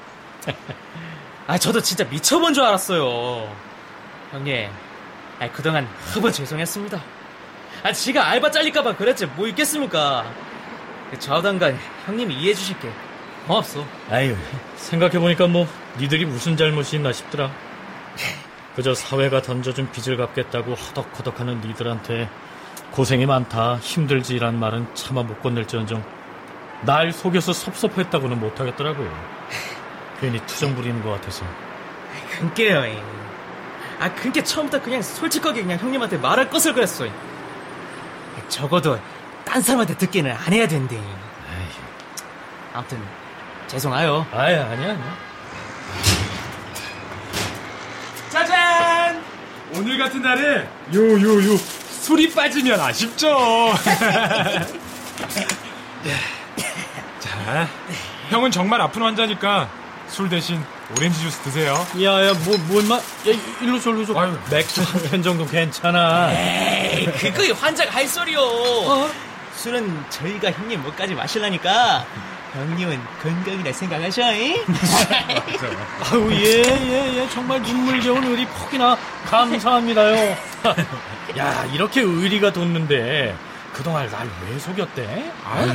아, 1.47 1.59
저도 1.59 1.83
진짜 1.83 2.03
미쳐본 2.05 2.55
줄 2.55 2.65
알았어요. 2.65 3.55
형님, 4.31 4.71
아, 5.39 5.51
그동안 5.51 5.87
흡은 6.15 6.33
죄송했습니다. 6.33 6.99
아, 7.83 7.93
지가 7.93 8.27
알바 8.27 8.51
잘릴까봐 8.51 8.97
그랬지. 8.97 9.27
뭐 9.27 9.47
있겠습니까? 9.49 10.25
저 11.19 11.43
당간 11.43 11.79
형님이 12.07 12.37
이해해 12.37 12.55
주실 12.55 12.81
게 12.81 12.91
고맙소. 13.47 13.87
아유, 14.11 14.35
생각해보니까 14.77 15.47
뭐, 15.47 15.69
니들이 15.99 16.25
무슨 16.25 16.57
잘못이 16.57 16.97
있나 16.97 17.13
싶더라. 17.13 17.51
그저 18.75 18.95
사회가 18.95 19.43
던져준 19.43 19.91
빚을 19.93 20.17
갚겠다고 20.17 20.75
허덕허덕하는 20.75 21.61
니들한테 21.61 22.29
고생이 22.93 23.27
많다, 23.27 23.77
힘들지란 23.77 24.59
말은 24.59 24.95
차마 24.95 25.23
못 25.23 25.43
건넬지언정 25.43 26.03
날 26.83 27.13
속여서 27.13 27.53
섭섭했다고는 27.53 28.41
못하겠더라고. 28.41 29.07
괜히 30.21 30.41
투정 30.47 30.75
부리는 30.75 31.03
것 31.03 31.11
같아서. 31.11 31.45
그게요. 32.31 32.83
아, 33.99 34.13
그게 34.15 34.43
처음부터 34.43 34.83
그냥 34.83 35.01
솔직하게 35.03 35.63
그냥 35.63 35.79
형님한테 35.79 36.19
말할 36.19 36.51
것을 36.51 36.73
그랬어. 36.75 37.07
적어도 38.49 38.99
딴 39.45 39.63
사람한테 39.63 39.97
듣기는 39.97 40.31
안 40.31 40.53
해야 40.53 40.67
된대. 40.67 41.01
아무튼 42.73 43.03
죄송해요. 43.69 44.27
아야, 44.33 44.71
아니야, 44.71 44.91
아니야. 44.91 45.17
짜잔! 48.31 49.23
오늘 49.75 49.99
같은 49.99 50.21
날에 50.23 50.69
요요 50.93 51.53
요 51.53 51.57
술이 51.57 52.31
빠지면 52.35 52.81
아쉽죠. 52.81 53.73
자, 57.21 57.69
형은 58.31 58.51
정말 58.51 58.81
아픈 58.81 59.03
환자니까 59.03 59.69
술 60.09 60.29
대신 60.29 60.61
오렌지 60.97 61.21
주스 61.21 61.39
드세요. 61.43 61.87
야, 62.03 62.27
야, 62.27 62.35
뭐, 62.45 62.57
뭐, 62.67 62.81
인마. 62.83 62.97
야, 62.97 63.03
일로 63.63 63.79
줘, 63.81 63.91
일로 63.91 64.05
줘. 64.05 64.13
맥주 64.51 64.83
한 64.83 65.03
캔 65.11 65.23
정도 65.23 65.47
괜찮아. 65.47 66.33
에이, 66.33 67.07
그거이 67.07 67.53
환자가 67.53 67.91
할 67.93 68.07
소리요. 68.07 69.09
술은 69.55 70.05
저희가 70.11 70.51
형님 70.53 70.83
뭐까지 70.83 71.15
마실라니까 71.15 72.05
형님은 72.53 73.01
건강이라 73.23 73.73
생각하셔. 73.73 74.33
잉? 74.35 74.57
아유, 76.13 76.29
예, 76.33 76.63
예, 76.63 77.15
예. 77.23 77.29
정말 77.31 77.63
눈물겨운 77.63 78.25
의리 78.25 78.47
폭이나 78.47 78.97
감사합니다요. 79.27 80.37
야, 81.39 81.65
이렇게 81.73 82.03
의리가 82.03 82.53
돋는데, 82.53 83.35
그동안 83.73 84.07
날 84.11 84.29
왜 84.51 84.59
속였대? 84.59 85.33
아유, 85.47 85.73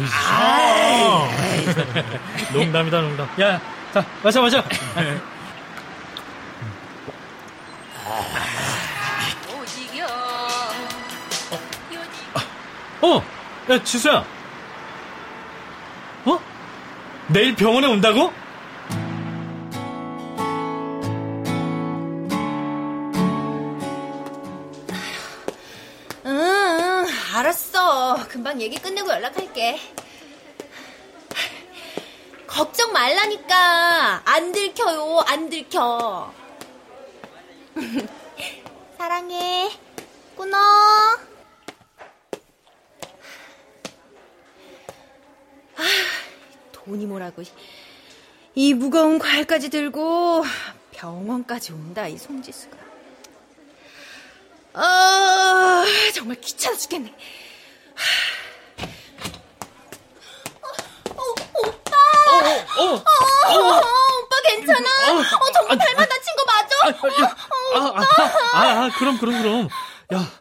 농담이다, 2.53 3.01
농담. 3.01 3.27
야, 3.41 3.59
자, 3.91 4.05
마셔, 4.23 4.41
마셔. 4.41 4.63
어, 13.01 13.21
야, 13.69 13.83
지수야. 13.83 14.23
어? 16.25 16.39
내일 17.29 17.55
병원에 17.55 17.87
온다고? 17.87 18.31
응, 26.25 26.31
응, 26.31 27.05
알았어. 27.35 28.27
금방 28.29 28.61
얘기 28.61 28.77
끝내고 28.77 29.09
연락할게. 29.09 29.79
걱정 32.47 32.91
말라니까. 32.93 34.21
안 34.25 34.51
들켜요, 34.51 35.19
안 35.27 35.49
들켜. 35.49 36.33
사랑해. 38.97 39.69
끊어. 40.37 40.57
아, 45.75 45.83
돈이 46.87 47.05
뭐라고. 47.05 47.43
이 48.55 48.73
무거운 48.73 49.19
과일까지 49.19 49.69
들고 49.69 50.43
병원까지 50.91 51.73
온다, 51.73 52.07
이 52.07 52.17
송지수가. 52.17 52.77
아, 54.73 55.85
정말 56.15 56.39
귀찮아 56.39 56.77
죽겠네. 56.77 57.13
어, 61.09 61.21
오빠! 61.59 61.97
어, 62.79 62.83
어, 62.83 62.93
어, 62.93 63.81
오빠 64.23 64.35
괜찮아? 64.45 64.89
어, 65.11 65.23
정말 65.53 65.77
발만 65.77 66.09
다친 66.09 66.35
거 66.37 66.45
맞아? 66.45 66.75
아, 67.75 67.79
아, 67.99 68.59
아, 68.59 68.85
아, 68.85 68.89
그럼, 68.97 69.17
그럼, 69.17 69.41
그럼. 69.41 69.69
야, 70.13 70.31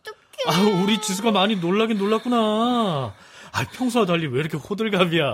아, 0.47 0.61
우리 0.83 1.01
지수가 1.01 1.33
많이 1.33 1.57
놀라긴 1.57 1.99
놀랐구나. 1.99 3.15
아, 3.53 3.65
평소와 3.73 4.07
달리 4.07 4.27
왜 4.27 4.41
이렇게 4.41 4.57
호들갑이야? 4.59 5.25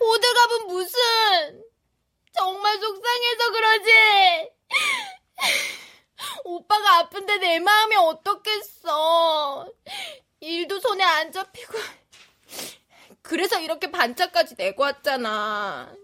호들갑은 0.00 0.66
무슨? 0.68 1.62
정말 2.32 2.78
속상해서 2.80 3.52
그러지. 3.52 4.50
오빠가 6.44 6.98
아픈데 6.98 7.36
내 7.38 7.58
마음이 7.60 7.96
어떻겠어. 7.96 9.70
일도 10.40 10.80
손에 10.80 11.02
안 11.04 11.32
잡히고. 11.32 11.78
그래서 13.22 13.60
이렇게 13.60 13.90
반짝까지 13.90 14.54
내고 14.56 14.82
왔잖아. 14.84 15.94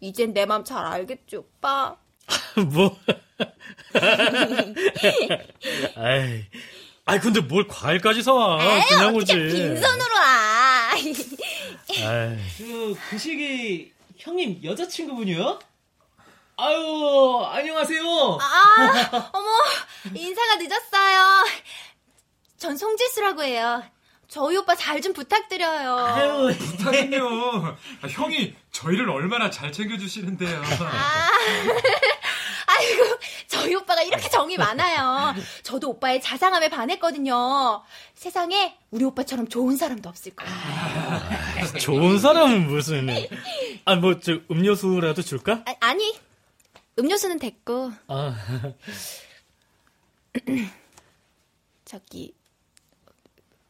이젠 0.00 0.32
내 0.32 0.44
맘 0.46 0.64
잘 0.64 0.84
알겠지, 0.84 1.36
오빠? 1.36 1.96
뭐? 2.72 2.96
아이, 5.96 6.44
아이, 7.08 7.20
근데 7.20 7.40
뭘 7.40 7.66
과일까지 7.68 8.20
사와. 8.22 8.62
에이, 8.62 8.82
그냥 8.88 9.14
오지. 9.14 9.32
빈손으로 9.32 10.14
와. 10.16 10.90
그, 12.58 12.96
그 13.10 13.18
시기 13.18 13.92
형님 14.18 14.60
여자친구분이요? 14.64 15.58
아유, 16.56 17.44
안녕하세요. 17.48 18.02
아, 18.40 19.30
어머, 19.32 19.48
인사가 20.14 20.56
늦었어요. 20.56 21.44
전 22.58 22.76
송지수라고 22.76 23.42
해요. 23.44 23.82
저희 24.28 24.56
오빠 24.56 24.74
잘 24.74 25.00
좀 25.00 25.12
부탁드려요. 25.12 25.94
아유, 25.96 26.54
부탁은요. 26.58 27.26
아, 28.02 28.08
형이 28.08 28.54
저희를 28.72 29.08
얼마나 29.10 29.48
잘 29.50 29.70
챙겨주시는데요. 29.70 30.60
아, 30.80 31.28
아이고, 32.76 33.18
저희 33.46 33.74
오빠가 33.74 34.02
이렇게 34.02 34.28
정이 34.28 34.56
많아요. 34.56 35.34
저도 35.62 35.90
오빠의 35.90 36.20
자상함에 36.20 36.68
반했거든요. 36.68 37.82
세상에 38.14 38.76
우리 38.90 39.04
오빠처럼 39.04 39.48
좋은 39.48 39.76
사람도 39.76 40.08
없을 40.08 40.32
거예요. 40.34 40.52
좋은 41.80 42.18
사람은 42.18 42.66
무슨. 42.66 43.08
아, 43.84 43.94
뭐, 43.96 44.20
저, 44.20 44.38
음료수라도 44.50 45.22
줄까? 45.22 45.62
아, 45.66 45.74
아니, 45.80 46.18
음료수는 46.98 47.38
됐고, 47.38 47.92
아, 48.08 48.36
저기, 51.84 52.34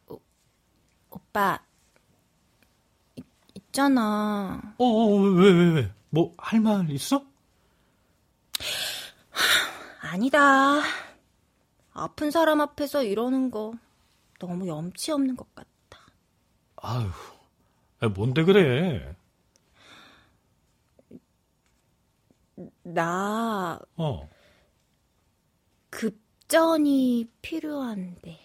오, 0.08 0.18
오빠, 1.10 1.58
있, 3.16 3.24
있잖아. 3.54 4.74
어, 4.78 4.84
어, 4.84 5.16
왜, 5.20 5.50
왜, 5.50 5.70
왜? 5.74 5.90
뭐, 6.10 6.32
할 6.38 6.60
말 6.60 6.88
있어? 6.90 7.22
아니다. 10.00 10.80
아픈 11.92 12.30
사람 12.30 12.60
앞에서 12.60 13.02
이러는 13.02 13.50
거 13.50 13.72
너무 14.38 14.68
염치 14.68 15.12
없는 15.12 15.36
것 15.36 15.54
같아. 15.54 15.68
아유, 16.76 17.08
아, 18.00 18.08
뭔데 18.08 18.44
그래? 18.44 19.16
나 22.82 23.78
어. 23.96 24.28
급전이 25.90 27.28
필요한데. 27.42 28.40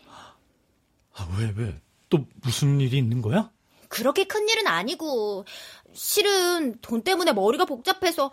아, 1.14 1.38
왜, 1.38 1.54
왜? 1.56 1.82
또 2.10 2.26
무슨 2.42 2.80
일이 2.80 2.98
있는 2.98 3.22
거야? 3.22 3.52
그렇게 3.90 4.24
큰 4.24 4.48
일은 4.48 4.68
아니고 4.68 5.46
실은 5.94 6.80
돈 6.82 7.04
때문에 7.04 7.34
머리가 7.34 7.66
복잡해서 7.66 8.32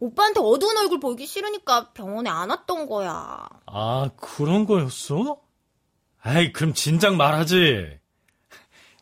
오빠한테 0.00 0.40
어두운 0.40 0.76
얼굴 0.76 1.00
보이기 1.00 1.26
싫으니까 1.26 1.92
병원에 1.92 2.30
안 2.30 2.50
왔던 2.50 2.86
거야. 2.86 3.48
아, 3.66 4.10
그런 4.16 4.64
거였어? 4.66 5.40
아이, 6.20 6.52
그럼 6.52 6.72
진작 6.74 7.16
말하지. 7.16 7.98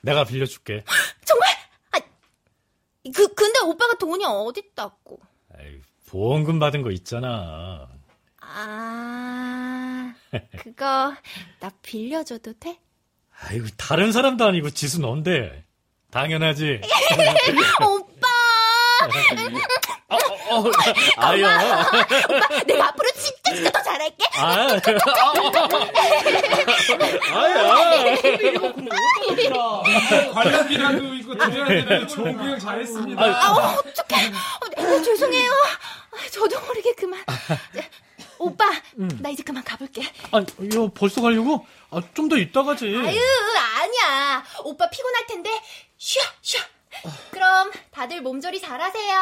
내가 0.03 0.25
빌려줄게. 0.25 0.85
정말? 1.25 1.49
아, 1.93 1.99
그 3.15 3.35
근데 3.35 3.61
오빠가 3.61 3.95
돈이 3.95 4.25
어딨다고? 4.25 5.21
아이, 5.59 5.81
보험금 6.09 6.59
받은 6.59 6.83
거 6.83 6.91
있잖아. 6.93 7.89
아, 8.41 10.15
그거 10.59 11.15
나 11.61 11.71
빌려줘도 11.83 12.55
돼? 12.59 12.79
아이고, 13.39 13.67
다른 13.77 14.13
사람도 14.13 14.45
아니고 14.47 14.71
지수 14.71 15.01
넌데. 15.01 15.65
당연하지. 16.11 16.81
오빠! 17.85 18.27
어, 20.49 20.59
어, 20.61 20.71
아야. 21.17 21.85
오빠, 22.25 22.63
내가 22.67 22.89
앞으로 22.89 23.09
진짜 23.13 23.55
진짜 23.55 23.71
더 23.71 23.83
잘할게. 23.83 24.25
아, 24.37 24.67
아야. 27.33 28.13
관련비라도 30.33 31.15
이거 31.15 31.35
드려야 31.37 31.67
되는데 31.69 32.07
좋은 32.07 32.37
구형 32.37 32.59
잘했습니다. 32.59 33.23
아, 33.23 33.77
어떡해. 33.79 34.33
어, 34.77 35.03
죄송해요. 35.03 35.51
저도 36.33 36.61
모르게 36.61 36.93
그만. 36.95 37.23
오빠, 38.39 38.67
나 38.95 39.29
이제 39.31 39.43
그만 39.43 39.65
가볼게. 39.65 40.03
아, 40.31 40.43
이거 40.61 40.91
벌써 40.95 41.23
가려고? 41.23 41.67
아, 41.91 42.01
좀더 42.15 42.37
이따 42.37 42.63
가지. 42.63 42.87
아유, 42.87 43.21
아니야. 43.79 44.45
오빠 44.65 44.89
피곤할 44.91 45.27
텐데, 45.27 45.51
쉬어, 45.97 46.23
쉬어. 46.43 46.61
그럼 47.31 47.71
다들 47.91 48.23
몸조리 48.23 48.61
잘하세요. 48.61 49.19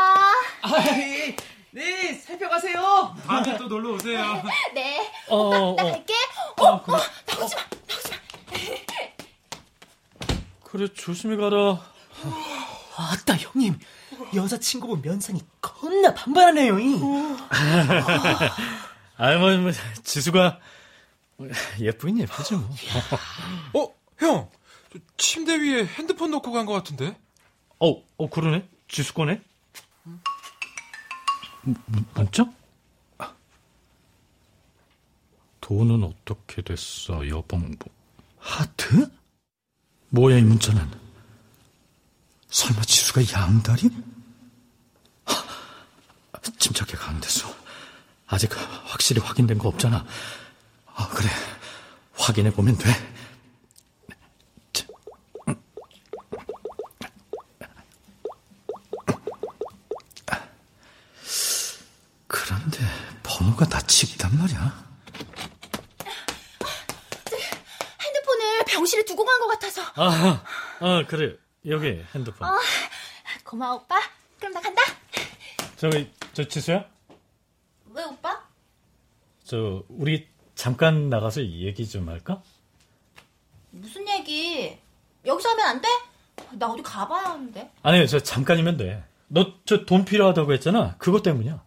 아이, 0.62 1.36
네, 1.70 2.14
살펴가세요. 2.14 3.16
다음에 3.26 3.56
또 3.56 3.66
놀러 3.66 3.94
오세요. 3.94 4.42
네. 4.74 5.10
어, 5.28 5.36
오빠, 5.36 5.56
어, 5.56 5.74
나 5.76 5.82
어. 5.82 5.90
갈게. 5.92 6.14
어, 6.56 6.64
어, 6.66 6.84
나오지 6.86 7.56
마, 7.56 7.62
나오지 7.88 8.10
마. 8.10 8.14
그래, 10.64 10.88
조심히 10.92 11.36
가라. 11.36 11.80
아따, 12.96 13.36
형님. 13.36 13.78
여자친구분 14.34 15.02
면상이 15.02 15.40
겁나 15.60 16.14
반반하네요. 16.14 16.74
아이, 19.16 19.36
뭐, 19.36 19.56
뭐, 19.58 19.70
지수가 20.02 20.58
예쁘긴 21.80 22.18
예쁘지 22.20 22.54
뭐. 22.54 22.70
어, 23.74 23.94
형. 24.18 24.50
저 24.92 24.98
침대 25.16 25.56
위에 25.60 25.84
핸드폰 25.86 26.30
놓고 26.30 26.52
간 26.52 26.66
것 26.66 26.72
같은데? 26.72 27.16
어, 27.84 28.02
어, 28.16 28.30
그러네. 28.30 28.66
지수 28.88 29.12
거네. 29.12 29.42
문- 31.62 32.06
문자? 32.14 32.50
돈은 35.60 36.02
어떻게 36.04 36.62
됐어, 36.62 37.26
여봉부. 37.28 37.88
하트? 38.38 39.10
뭐야, 40.10 40.38
이 40.38 40.42
문자는? 40.42 40.90
설마 42.48 42.82
지수가 42.82 43.22
양다리? 43.32 43.90
하, 45.24 45.34
침착해 46.58 46.92
가운데서. 46.92 47.54
아직 48.26 48.50
확실히 48.86 49.20
확인된 49.22 49.58
거 49.58 49.68
없잖아. 49.68 50.06
아, 50.94 51.08
그래. 51.08 51.28
확인해 52.14 52.50
보면 52.52 52.76
돼. 52.78 52.90
그런데 62.64 62.78
번호가 63.22 63.66
낯이 63.66 64.12
있단 64.14 64.36
말이야. 64.38 64.84
핸드폰을 68.02 68.64
병실에 68.68 69.04
두고 69.04 69.24
간 69.24 69.38
것 69.40 69.48
같아서. 69.48 69.82
아, 69.96 70.42
아 70.80 71.04
그래 71.06 71.36
여기 71.66 72.02
핸드폰. 72.14 72.48
어, 72.48 72.52
고마워, 73.44 73.76
오빠. 73.76 73.96
그럼 74.38 74.52
나 74.54 74.60
간다. 74.60 74.80
저기 75.76 76.10
저 76.32 76.44
지수야, 76.44 76.84
왜, 77.90 78.02
오빠? 78.04 78.42
저 79.44 79.82
우리 79.88 80.28
잠깐 80.54 81.10
나가서 81.10 81.42
얘기 81.44 81.86
좀 81.86 82.08
할까? 82.08 82.42
무슨 83.72 84.08
얘기? 84.08 84.78
여기서 85.26 85.50
하면 85.50 85.66
안 85.66 85.80
돼? 85.82 85.88
나 86.52 86.68
어디 86.68 86.82
가봐야 86.82 87.30
하는데. 87.30 87.70
아니 87.82 88.06
저 88.08 88.20
잠깐이면 88.20 88.76
돼. 88.78 89.04
너 89.28 89.44
저 89.66 89.84
돈 89.84 90.04
필요하다고 90.04 90.52
했잖아. 90.54 90.96
그것 90.98 91.22
때문이야. 91.22 91.62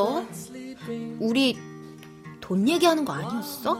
없어? 0.00 0.24
우리 1.20 1.58
돈 2.40 2.68
얘기하는 2.68 3.04
거 3.04 3.12
아니었어? 3.12 3.78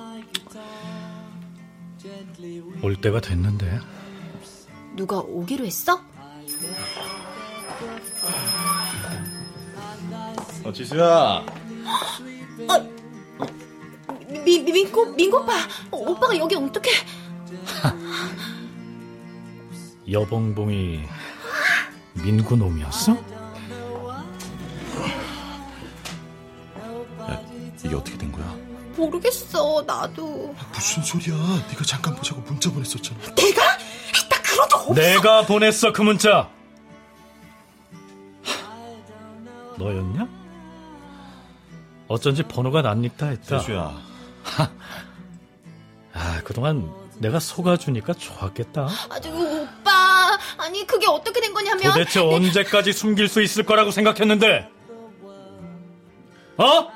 올 2.82 3.00
때가 3.00 3.20
됐는데. 3.20 3.78
누가 4.94 5.18
오기로 5.20 5.64
했어? 5.64 6.00
어, 10.64 10.72
지수야. 10.72 11.44
미, 14.44 14.58
미- 14.60 14.72
민고 14.72 15.12
민고빠 15.12 15.52
어, 15.90 15.96
오빠가 15.96 16.36
여기 16.36 16.54
어떻게? 16.56 16.90
여봉봉이 20.10 21.02
민구 22.24 22.56
놈이었어? 22.56 23.31
이게 27.84 27.94
어떻게 27.94 28.16
된 28.18 28.30
거야? 28.32 28.44
모르겠어 28.96 29.82
나도. 29.86 30.54
무슨 30.74 31.02
소리야? 31.02 31.36
네가 31.70 31.84
잠깐 31.84 32.14
보자고 32.14 32.40
문자 32.42 32.70
보냈었잖아. 32.70 33.18
내가? 33.34 33.62
나적 34.62 34.90
없어. 34.90 34.94
내가 34.94 35.42
보냈어 35.46 35.92
그 35.92 36.02
문자. 36.02 36.48
너였냐? 39.78 40.28
어쩐지 42.08 42.42
번호가 42.42 42.82
낯익다 42.82 43.26
했다. 43.26 43.58
지수야. 43.58 43.92
아, 46.14 46.40
그동안 46.44 46.92
내가 47.18 47.40
속아주니까 47.40 48.12
좋았겠다. 48.14 48.88
아주 49.08 49.30
오빠 49.30 50.38
아니 50.58 50.86
그게 50.86 51.06
어떻게 51.08 51.40
된 51.40 51.54
거냐면 51.54 51.82
도대체 51.82 52.20
언제까지 52.20 52.92
숨길 52.92 53.28
수 53.28 53.40
있을 53.40 53.64
거라고 53.64 53.90
생각했는데? 53.90 54.68
어? 56.58 56.92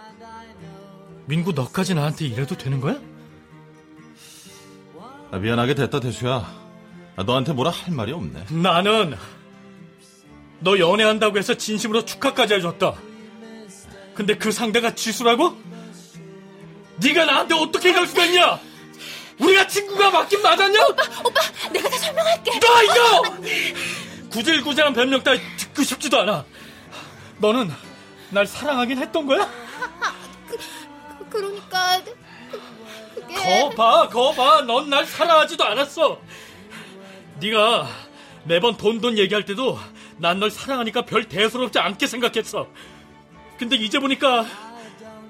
민구 1.26 1.52
너까지 1.52 1.94
나한테 1.94 2.26
이래도 2.26 2.56
되는 2.56 2.80
거야? 2.80 2.96
아, 5.32 5.38
미안하게 5.38 5.74
됐다, 5.74 6.00
대수야. 6.00 6.66
아, 7.16 7.22
너한테 7.22 7.52
뭐라 7.52 7.70
할 7.70 7.92
말이 7.92 8.12
없네. 8.12 8.46
나는 8.50 9.16
너 10.60 10.78
연애한다고 10.78 11.36
해서 11.38 11.54
진심으로 11.54 12.04
축하까지 12.04 12.54
해줬다. 12.54 12.94
근데 14.14 14.36
그 14.36 14.52
상대가 14.52 14.94
지수라고? 14.94 15.56
네가 16.98 17.24
나한테 17.26 17.54
어떻게 17.54 17.90
이럴 17.90 18.06
수가 18.06 18.24
있냐? 18.26 18.58
우리가 19.38 19.66
친구가 19.66 20.10
맞긴 20.10 20.40
맞았냐? 20.40 20.86
오빠 20.86 21.02
오빠 21.24 21.40
내가 21.72 21.88
다 21.90 21.98
설명할게. 21.98 22.50
너 22.60 22.82
이거! 22.82 23.22
구질구질한 24.30 24.94
변명 24.94 25.22
따위 25.22 25.40
듣고 25.58 25.82
싶지도 25.82 26.20
않아. 26.20 26.44
너는 27.38 27.70
날 28.30 28.46
사랑하긴 28.46 28.98
했던 28.98 29.26
거야? 29.26 29.50
그, 31.30 31.38
그러니까 31.38 32.02
그, 32.04 32.60
그게 33.14 33.34
거 33.34 33.70
봐, 33.70 34.08
거 34.08 34.32
봐. 34.32 34.60
넌 34.62 34.88
날 34.90 35.04
사랑하지도 35.06 35.64
않았어. 35.64 36.20
네가 37.40 37.88
매번 38.44 38.76
돈 38.76 39.00
돈 39.00 39.18
얘기할 39.18 39.44
때도 39.44 39.78
난 40.18 40.38
널 40.40 40.50
사랑하니까 40.50 41.02
별 41.04 41.24
대수롭지 41.28 41.78
않게 41.78 42.06
생각했어. 42.06 42.66
근데 43.58 43.76
이제 43.76 43.98
보니까 43.98 44.46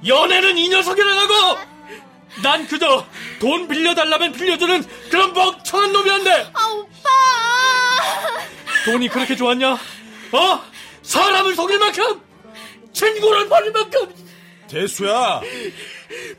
연애는 0.07 0.59
이 0.59 0.69
녀석이라고! 0.69 1.33
난 2.43 2.67
그저 2.67 3.07
돈 3.41 3.67
빌려달라면 3.67 4.33
빌려주는 4.33 4.85
그런 5.11 5.33
멍청한 5.33 5.93
놈이었네! 5.93 6.51
아 6.53 6.67
오빠 6.69 7.09
돈이 8.85 9.09
그렇게 9.09 9.35
좋았냐? 9.35 9.73
어? 9.73 10.61
사람을 11.03 11.55
속일 11.55 11.79
만큼! 11.79 12.21
친구를 12.93 13.49
버릴 13.49 13.73
만큼! 13.73 14.26
대수야! 14.69 15.41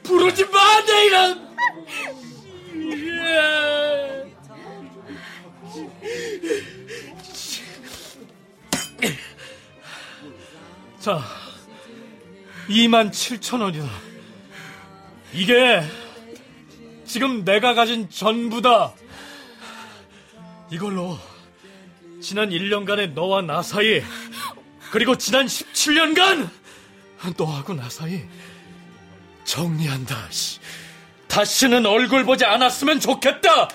부르지 0.03 0.45
마, 0.45 0.85
내 0.85 1.05
이름! 1.05 1.47
자, 10.99 11.21
2만 12.67 13.11
7천 13.11 13.61
원이다. 13.61 13.87
이게 15.33 15.81
지금 17.05 17.45
내가 17.45 17.73
가진 17.73 18.09
전부다. 18.09 18.93
이걸로 20.69 21.17
지난 22.21 22.49
1년간의 22.49 23.13
너와 23.13 23.41
나 23.41 23.61
사이 23.61 24.03
그리고 24.91 25.15
지난 25.15 25.45
17년간 25.45 26.49
너하고 27.35 27.73
나 27.73 27.89
사이 27.89 28.23
정리한다. 29.43 30.15
씨. 30.29 30.59
다시는 31.27 31.85
얼굴 31.85 32.23
보지 32.25 32.45
않았으면 32.45 32.99
좋겠다. 32.99 33.67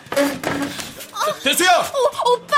대수야! 1.42 1.70
오, 1.70 2.32
오빠! 2.32 2.56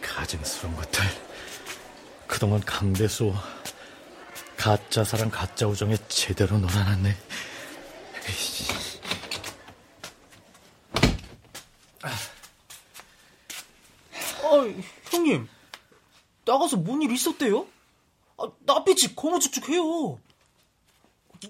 가증스러운 0.00 0.76
것들. 0.76 1.04
그동안 2.26 2.60
강대수 2.60 3.34
가짜 4.56 5.04
사랑 5.04 5.30
가짜 5.30 5.66
우정에 5.66 5.96
제대로 6.08 6.58
놀아놨네. 6.58 7.10
에이 7.10 8.81
아, 14.52 14.82
형님. 15.10 15.48
나가서 16.44 16.76
뭔 16.78 17.02
일 17.02 17.10
있었대요? 17.12 17.66
아, 18.38 18.48
나빛이 18.60 19.14
고무죽죽해요. 19.14 20.18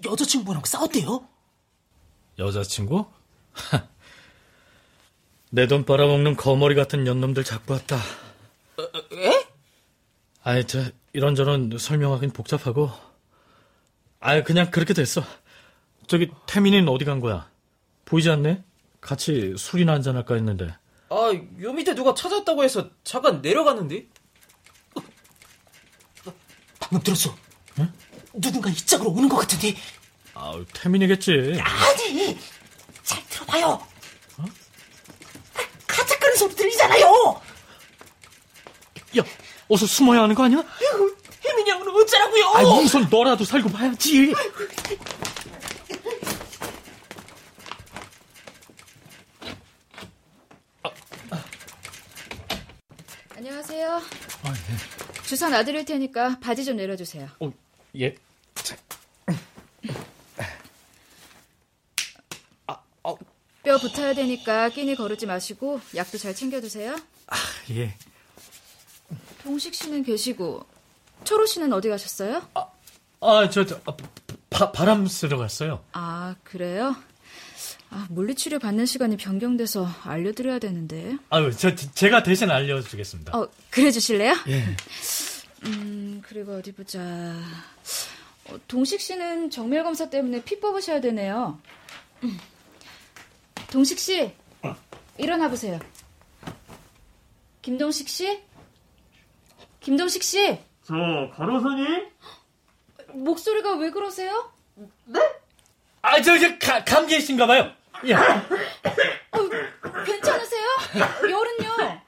여자친구랑 0.05 0.63
싸웠대요? 0.65 1.27
여자친구? 2.39 3.05
내 5.51 5.67
돈 5.67 5.85
빨아먹는 5.85 6.35
거머리 6.35 6.73
같은 6.75 7.03
년놈들 7.03 7.43
잡고 7.43 7.73
왔다. 7.73 7.97
에? 9.13 9.47
아이, 10.43 10.65
저, 10.65 10.83
이런저런 11.13 11.77
설명하긴 11.77 12.31
복잡하고. 12.31 12.89
아이, 14.19 14.43
그냥 14.43 14.71
그렇게 14.71 14.93
됐어. 14.95 15.21
저기, 16.07 16.31
태민이는 16.47 16.89
어디 16.89 17.05
간 17.05 17.19
거야? 17.19 17.47
보이지 18.05 18.29
않네? 18.31 18.63
같이 18.99 19.53
술이나 19.57 19.93
한잔할까 19.93 20.33
했는데. 20.35 20.75
아, 21.13 21.31
요 21.61 21.73
밑에 21.73 21.93
누가 21.93 22.15
찾았다고 22.15 22.63
해서 22.63 22.89
잠깐 23.03 23.39
내려갔는데? 23.39 24.07
방금 26.79 27.01
들었어. 27.03 27.35
누군가 28.33 28.71
이 28.71 28.75
짝으로 28.75 29.11
오는 29.11 29.29
것 29.29 29.37
같은데. 29.37 29.75
아우, 30.33 30.65
태민이겠지. 30.73 31.61
아니! 31.61 32.39
잘 33.03 33.23
들어봐요. 33.29 33.79
가짝거리는 35.85 36.37
소리 36.39 36.55
들리잖아요. 36.55 37.41
야, 39.19 39.23
어서 39.69 39.85
숨어야 39.85 40.23
하는 40.23 40.33
거 40.33 40.45
아니야? 40.45 40.63
혜민이 41.45 41.69
형은 41.69 41.87
어쩌라고요? 41.89 42.51
아이, 42.55 42.65
우선 42.83 43.07
너라도 43.11 43.45
살고 43.45 43.69
봐야지. 43.69 44.33
안녕하세요. 53.35 54.01
주소 55.25 55.49
놔드릴 55.49 55.85
테니까 55.85 56.39
바지 56.39 56.65
좀 56.65 56.77
내려주세요. 56.77 57.29
어, 57.39 57.51
예. 57.99 58.15
뼈 63.63 63.77
붙어야 63.77 64.13
되니까 64.13 64.69
끼니 64.69 64.95
거르지 64.95 65.25
마시고 65.25 65.79
약도 65.95 66.17
잘 66.17 66.35
챙겨두세요. 66.35 66.97
예. 67.71 67.95
동식 69.41 69.73
씨는 69.73 70.03
계시고 70.03 70.65
초로 71.23 71.45
씨는 71.45 71.71
어디 71.71 71.87
가셨어요? 71.89 72.41
아, 73.21 73.49
저, 73.49 73.65
저 73.65 73.79
아, 73.85 73.95
바, 74.49 74.71
바람 74.73 75.07
쐬러 75.07 75.37
갔어요. 75.37 75.83
아 75.93 76.35
그래요? 76.43 76.95
아, 77.93 78.07
물리치료 78.09 78.57
받는 78.57 78.87
시간이 78.87 79.17
변경돼서 79.17 79.87
알려드려야 80.03 80.57
되는데. 80.57 81.15
아유, 81.29 81.51
저, 81.55 81.75
제가 81.75 82.23
대신 82.23 82.49
알려주겠습니다. 82.49 83.37
어, 83.37 83.47
그래 83.69 83.91
주실래요? 83.91 84.33
예. 84.47 84.63
음, 85.65 86.19
그리고 86.25 86.55
어디 86.55 86.71
보자. 86.71 86.99
어, 88.49 88.55
동식 88.67 88.99
씨는 88.99 89.51
정밀 89.51 89.83
검사 89.83 90.09
때문에 90.09 90.43
피 90.43 90.59
뽑으셔야 90.59 91.01
되네요. 91.01 91.59
음. 92.23 92.39
동식 93.69 93.99
씨, 93.99 94.31
일어나 95.19 95.47
보세요. 95.47 95.79
김동식 97.61 98.09
씨? 98.09 98.41
김동식 99.81 100.23
씨? 100.23 100.59
저, 100.83 100.93
간호사님? 101.35 102.07
목소리가 103.13 103.75
왜 103.75 103.91
그러세요? 103.91 104.51
아, 106.01 106.21
저, 106.21 106.37
저, 106.39 106.57
가, 106.57 106.83
감기이신가 106.83 107.45
봐요. 107.45 107.71
예. 108.05 108.13
어, 108.15 110.03
괜찮으세요? 110.05 110.67
열은요? 111.29 112.01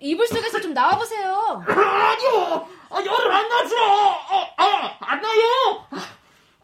이불 0.00 0.26
속에서 0.26 0.60
좀 0.60 0.74
나와보세요. 0.74 1.64
아니요! 1.66 2.68
아, 2.90 2.96
열은 2.98 3.32
안 3.32 3.48
나죠! 3.48 3.76
어, 3.80 4.54
아, 4.58 4.96
안 5.00 5.20
나요! 5.22 5.86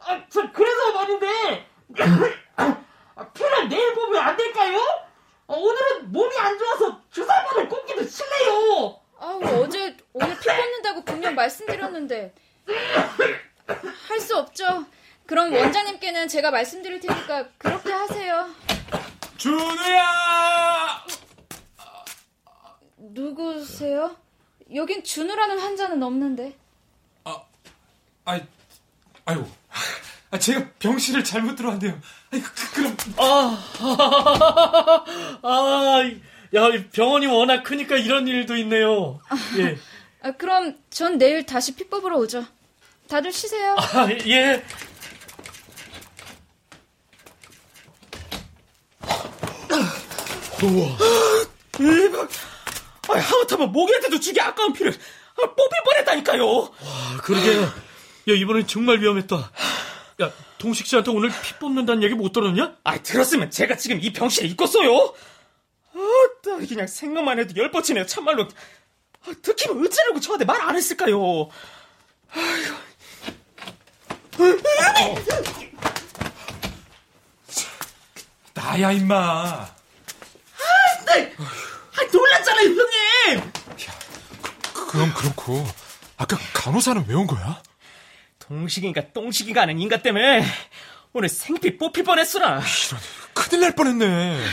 아, 0.01 0.23
저, 0.29 0.51
그래서 0.53 0.93
말인데, 0.93 1.67
아, 2.57 3.27
피를 3.33 3.69
내일 3.69 3.95
보면 3.95 4.21
안 4.23 4.37
될까요? 4.37 4.79
아, 5.47 5.55
오늘은 5.55 6.13
몸이 6.13 6.37
안 6.39 6.59
좋아서 6.59 7.01
주사 7.11 7.33
한 7.35 7.45
번을 7.47 7.69
꽂기도 7.69 8.05
싫네요! 8.05 9.01
아우, 9.19 9.43
어제 9.63 9.97
오늘 10.13 10.39
피 10.39 10.47
뽑는다고 10.47 11.05
분명 11.05 11.35
말씀드렸는데. 11.35 12.35
할 14.09 14.21
수 14.21 14.37
없죠. 14.37 14.85
그럼 15.27 15.53
원장님께는 15.53 16.27
제가 16.29 16.51
말씀드릴 16.51 17.01
테니까 17.01 17.49
그렇게 17.57 17.80
여긴 24.81 25.05
준우라는 25.05 25.59
환자는 25.59 26.03
없는데. 26.03 26.57
아이, 28.25 28.41
아유, 29.27 29.45
아, 30.31 30.39
제가 30.39 30.71
병실을 30.79 31.23
잘못 31.23 31.57
들어왔네요. 31.57 32.01
아이, 32.33 32.41
그, 32.41 32.73
그럼 32.73 32.97
아, 33.17 33.59
아, 35.43 36.11
야, 36.55 36.69
이 36.69 36.89
병원이 36.89 37.27
워낙 37.27 37.63
크니까 37.63 37.97
이런 37.97 38.27
일도 38.27 38.57
있네요. 38.57 39.21
예. 39.59 39.77
아, 40.23 40.31
그럼 40.33 40.79
전 40.89 41.19
내일 41.19 41.45
다시 41.45 41.75
피 41.75 41.89
뽑으러 41.89 42.17
오죠. 42.19 42.47
다들 43.09 43.33
쉬세요. 43.33 43.77
아, 43.79 44.09
예. 44.27 44.65
우와. 50.63 50.97
대박. 51.73 52.29
아, 53.13 53.19
하마터면 53.19 53.73
목에한테도 53.73 54.21
주기 54.21 54.41
아까운 54.41 54.73
피를 54.73 54.93
아, 54.93 55.47
뽑힐 55.55 55.83
뻔했다니까요. 55.85 56.47
와, 56.61 56.71
그러게. 57.23 57.55
야, 57.61 57.71
이번엔 58.27 58.67
정말 58.67 59.01
위험했다. 59.01 59.51
야, 60.23 60.33
동식 60.59 60.87
씨한테 60.87 61.11
오늘 61.11 61.31
피 61.43 61.55
뽑는다는 61.55 62.03
얘기 62.03 62.15
못 62.15 62.33
들었냐? 62.33 62.77
아, 62.85 62.99
들었으면 63.03 63.51
제가 63.51 63.77
지금 63.77 63.99
이 64.01 64.13
병실에 64.13 64.47
있겠어요? 64.49 65.15
아, 65.95 65.99
나 66.45 66.57
그냥 66.67 66.87
생각만 66.87 67.39
해도 67.39 67.55
열뻗치네요, 67.57 68.07
참말로. 68.07 68.43
아, 69.27 69.33
특히 69.43 69.69
어쩌려고 69.71 70.21
저한테 70.21 70.45
말 70.45 70.61
안 70.61 70.77
했을까요? 70.77 71.49
아이고. 72.33 72.75
나야 78.55 78.93
임마. 78.93 79.15
아, 79.17 79.75
네. 81.07 81.35
아, 82.01 82.11
놀랐잖아요, 82.13 82.67
형님. 82.69 83.53
그럼 84.91 85.13
그렇고 85.15 85.65
아까 86.17 86.37
간호사는 86.53 87.07
왜 87.09 87.15
온 87.15 87.27
거야? 87.27 87.63
동식인가 88.39 89.13
똥식인가 89.13 89.63
하는 89.63 89.79
인가 89.79 89.99
때문에 90.03 90.45
오늘 91.13 91.29
생피 91.29 91.77
뽑힐 91.77 92.05
뻔했으나. 92.05 92.61
큰일 93.35 93.61
날 93.63 93.75
뻔했네. 93.75 94.45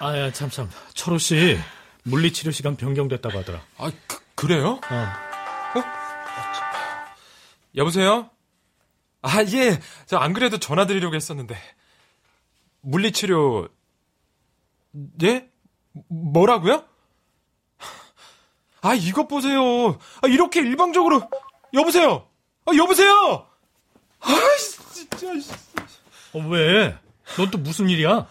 아, 0.00 0.18
야, 0.18 0.30
참, 0.32 0.50
참. 0.50 0.70
철호 0.94 1.18
씨, 1.18 1.58
물리치료 2.02 2.52
시간 2.52 2.76
변경됐다고 2.76 3.38
하더라. 3.38 3.62
아, 3.78 3.90
그, 4.34 4.46
래요 4.46 4.80
어. 4.90 5.06
여보세요? 7.76 8.30
아, 9.22 9.42
예. 9.52 9.80
저 10.06 10.18
안 10.18 10.32
그래도 10.32 10.58
전화 10.58 10.86
드리려고 10.86 11.14
했었는데. 11.14 11.56
물리치료, 12.82 13.68
예? 15.22 15.48
뭐라고요? 16.08 16.84
아, 18.86 18.94
이것 18.94 19.26
보세요. 19.26 19.98
아, 20.22 20.28
이렇게 20.28 20.60
일방적으로. 20.60 21.28
여보세요? 21.74 22.28
아, 22.66 22.72
여보세요? 22.76 23.48
아, 24.20 24.32
진짜. 24.92 25.26
어, 26.32 26.38
왜? 26.48 26.96
넌 27.36 27.50
또 27.50 27.58
무슨 27.58 27.90
일이야? 27.90 28.28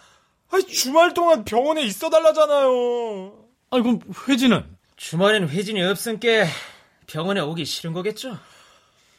아, 0.52 0.58
주말 0.72 1.14
동안 1.14 1.44
병원에 1.44 1.82
있어 1.84 2.10
달라잖아요. 2.10 3.34
아, 3.72 3.82
그럼 3.82 4.00
회지는? 4.30 4.64
주말에는 4.96 5.50
회진이 5.50 5.84
없으니까 5.84 6.46
병원에 7.06 7.42
오기 7.42 7.66
싫은 7.66 7.92
거겠죠? 7.92 8.38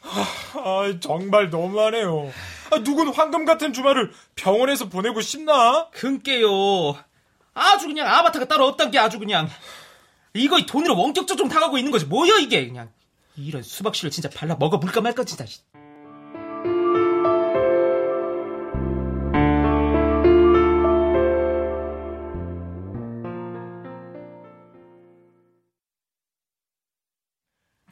아, 0.01 0.93
정말 0.99 1.51
너무하네요. 1.51 2.31
아, 2.71 2.79
누군 2.79 3.09
황금 3.09 3.45
같은 3.45 3.73
주말을 3.73 4.11
병원에서 4.35 4.89
보내고 4.89 5.21
싶나? 5.21 5.89
큰게요. 5.91 6.47
아주 7.53 7.85
그냥 7.85 8.07
아바타가 8.07 8.45
따로 8.47 8.65
없단 8.65 8.89
게 8.89 8.97
아주 8.97 9.19
그냥. 9.19 9.47
이거 10.37 10.61
돈으로 10.65 10.97
원격 10.97 11.27
조종 11.27 11.47
당하고 11.49 11.77
있는 11.77 11.91
거지. 11.91 12.05
뭐야 12.05 12.37
이게 12.39 12.65
그냥. 12.67 12.89
이런 13.35 13.61
수박씨를 13.63 14.11
진짜 14.11 14.29
발라 14.29 14.55
먹어 14.55 14.79
볼까 14.79 15.01
말까 15.01 15.23
진짜. 15.23 15.45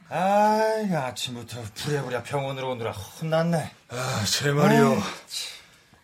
아, 0.09 1.07
아침부터 1.07 1.63
부랴부랴 1.73 2.23
병원으로 2.23 2.71
오느라 2.71 2.91
혼났네. 2.91 3.71
아, 3.89 4.25
제 4.25 4.51
말이요. 4.51 5.01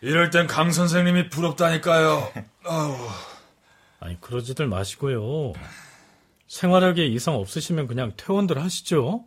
이럴 0.01 0.31
땐 0.31 0.47
강 0.47 0.71
선생님이 0.71 1.29
부럽다니까요. 1.29 2.31
아우. 2.65 2.97
아니 3.99 4.19
그러지들 4.19 4.67
마시고요. 4.67 5.53
생활하기에 6.51 7.05
이상 7.05 7.35
없으시면 7.35 7.87
그냥 7.87 8.11
퇴원들 8.17 8.61
하시죠. 8.61 9.25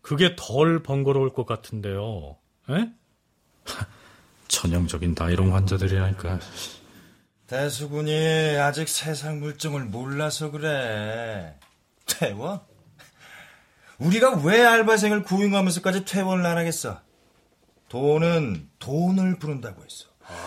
그게 0.00 0.34
덜 0.34 0.82
번거로울 0.82 1.34
것 1.34 1.44
같은데요. 1.44 2.38
에? 2.70 2.90
전형적인 4.48 5.14
나이롱 5.16 5.54
환자들이라니까. 5.54 6.40
대수군이 7.46 8.56
아직 8.56 8.88
세상 8.88 9.40
물정을 9.40 9.84
몰라서 9.84 10.50
그래. 10.50 11.58
퇴원? 12.06 12.62
우리가 13.98 14.38
왜 14.42 14.64
알바생을 14.64 15.24
고용하면서까지 15.24 16.06
퇴원을 16.06 16.46
안 16.46 16.56
하겠어? 16.56 17.02
돈은 17.90 18.70
돈을 18.78 19.38
부른다고 19.38 19.84
했어. 19.84 20.06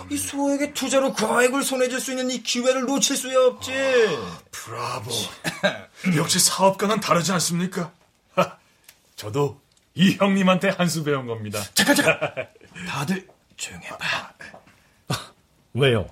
이 0.09 0.17
소액의 0.17 0.73
투자로 0.73 1.13
거액을 1.13 1.63
손에 1.63 1.89
쥘수 1.89 2.11
있는 2.11 2.31
이 2.31 2.41
기회를 2.43 2.81
놓칠 2.85 3.15
수야 3.17 3.39
없지. 3.39 3.71
브라보. 4.51 5.11
역시 6.17 6.39
사업가는 6.39 6.99
다르지 6.99 7.31
않습니까? 7.33 7.91
하, 8.35 8.57
저도 9.15 9.59
이 9.95 10.13
형님한테 10.15 10.69
한 10.69 10.87
수 10.87 11.03
배운 11.03 11.25
겁니다. 11.25 11.61
잠깐, 11.73 11.95
잠깐. 11.95 12.47
다들 12.87 13.27
조용해봐. 13.57 14.33
왜요? 15.73 16.07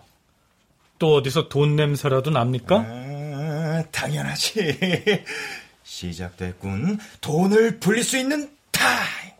또 0.99 1.16
어디서 1.16 1.49
돈 1.49 1.76
냄새라도 1.76 2.30
납니까? 2.32 2.78
아, 2.88 3.84
당연하지. 3.91 5.24
시작됐군. 5.84 6.99
돈을 7.22 7.80
불릴 7.80 8.03
수 8.03 8.18
있는 8.18 8.55
타임. 8.72 9.32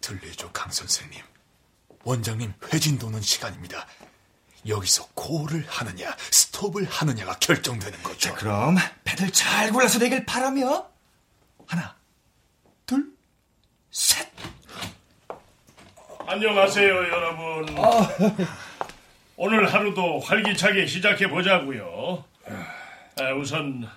들리죠, 0.00 0.50
강 0.52 0.70
선생님. 0.70 1.22
원장님 2.04 2.52
회진 2.72 2.98
도는 2.98 3.20
시간입니다. 3.22 3.86
여기서 4.66 5.06
고를 5.14 5.64
하느냐, 5.68 6.14
스톱을 6.30 6.84
하느냐가 6.84 7.34
결정되는 7.38 8.02
거죠. 8.02 8.30
자, 8.30 8.34
그럼 8.34 8.76
패들 9.04 9.30
잘 9.30 9.70
골라서 9.70 9.98
내길 9.98 10.24
바라며. 10.24 10.88
하나, 11.66 11.94
둘, 12.86 13.12
셋. 13.90 14.26
안녕하세요, 16.26 16.88
여러분. 16.88 17.76
오늘 19.36 19.72
하루도 19.72 20.20
활기차게 20.20 20.86
시작해 20.86 21.28
보자고요. 21.28 22.24
아, 23.20 23.32
우선 23.38 23.88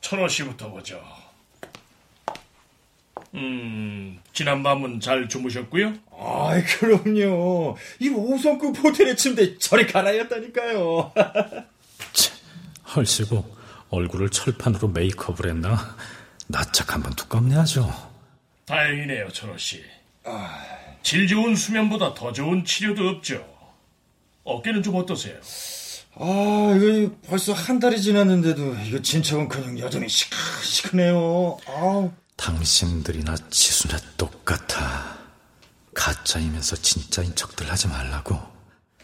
천호 0.00 0.28
씨부터 0.28 0.70
보죠. 0.70 1.02
음, 3.34 4.18
지난 4.32 4.62
밤은 4.62 5.00
잘 5.00 5.28
주무셨고요. 5.28 5.92
아이, 6.18 6.62
그럼요. 6.64 7.76
이 7.98 8.08
5성급 8.10 8.82
호텔의 8.82 9.16
침대 9.16 9.58
저리 9.58 9.86
갈아였다니까요. 9.86 11.12
헐시고 12.94 13.56
얼굴을 13.90 14.30
철판으로 14.30 14.88
메이크업을 14.88 15.50
했나? 15.50 15.96
낯짝 16.48 16.94
한번 16.94 17.12
두껍네 17.14 17.56
아주. 17.56 17.86
다행이네요, 18.66 19.28
천호 19.30 19.56
씨. 19.58 19.82
질 21.02 21.26
좋은 21.28 21.54
수면보다 21.54 22.14
더 22.14 22.32
좋은 22.32 22.64
치료도 22.64 23.08
없죠. 23.08 23.46
어깨는 24.44 24.82
좀 24.82 24.96
어떠세요? 24.96 25.36
아, 26.18 26.74
이거 26.76 27.12
벌써 27.28 27.52
한 27.52 27.78
달이 27.78 28.00
지났는데도 28.00 28.74
이거 28.86 29.02
진척은 29.02 29.48
그냥 29.48 29.78
여전히 29.78 30.08
시큰시큰해요. 30.08 31.58
아우. 31.66 32.12
당신들이나 32.36 33.34
지수나 33.50 33.98
똑같아. 34.16 35.16
가짜이면서 35.94 36.76
진짜인 36.76 37.34
척들 37.34 37.70
하지 37.70 37.88
말라고. 37.88 38.38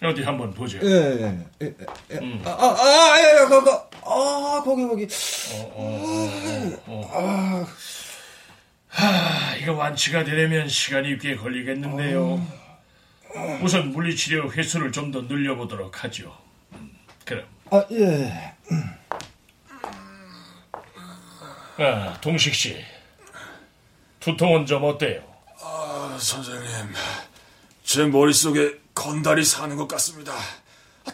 어디 0.03 0.23
한번 0.23 0.53
보죠. 0.53 0.79
예, 0.83 0.87
예, 0.91 1.47
예, 1.63 1.75
예. 2.11 2.43
아, 2.45 2.51
아, 2.51 2.77
아, 2.79 3.19
예, 3.19 3.43
예, 3.43 3.47
거기, 3.49 3.71
아, 4.05 4.63
거기, 4.65 4.87
거기. 4.89 5.09
아, 7.13 7.67
하, 8.89 9.57
이거 9.57 9.73
완치가 9.75 10.25
되려면 10.25 10.69
시간이 10.69 11.19
꽤 11.19 11.37
걸리겠는데요. 11.37 12.47
우선 13.63 13.93
물리치료 13.93 14.53
횟수를 14.53 14.93
좀 14.93 15.13
더 15.13 15.23
늘려보도록 15.23 16.03
하죠. 16.05 16.37
음, 16.73 16.91
그럼. 17.25 17.47
아, 17.71 17.85
예. 17.93 18.55
아, 21.79 22.19
동식 22.21 22.55
씨. 22.55 22.85
두통은 24.23 24.67
좀 24.67 24.85
어때요? 24.85 25.23
아, 25.61 26.17
선생님. 26.21 26.95
제 27.85 28.05
머릿속에 28.07 28.79
건달이 28.95 29.45
사는 29.45 29.75
것 29.77 29.89
같습니다. 29.89 30.33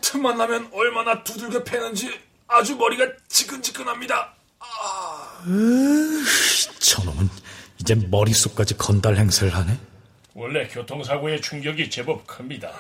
틈만 0.03 0.37
나면 0.37 0.71
얼마나 0.73 1.23
두들겨 1.25 1.65
패는지 1.65 2.19
아주 2.47 2.77
머리가 2.77 3.07
지근지근합니다. 3.29 4.35
저놈은 6.81 7.31
이제 7.81 7.95
머릿속까지 7.95 8.77
건달 8.77 9.17
행세를 9.17 9.55
하네. 9.55 9.79
원래 10.35 10.69
교통사고의 10.69 11.41
충격이 11.41 11.91
제법 11.91 12.27
큽니다. 12.27 12.73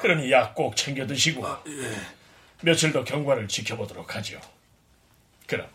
그러니 0.00 0.30
약 0.32 0.54
꼭 0.54 0.76
챙겨 0.76 1.06
드시고 1.06 1.46
며칠 2.62 2.92
더 2.92 3.04
경과를 3.04 3.48
지켜보도록 3.48 4.14
하죠. 4.16 4.40
그럼. 5.46 5.66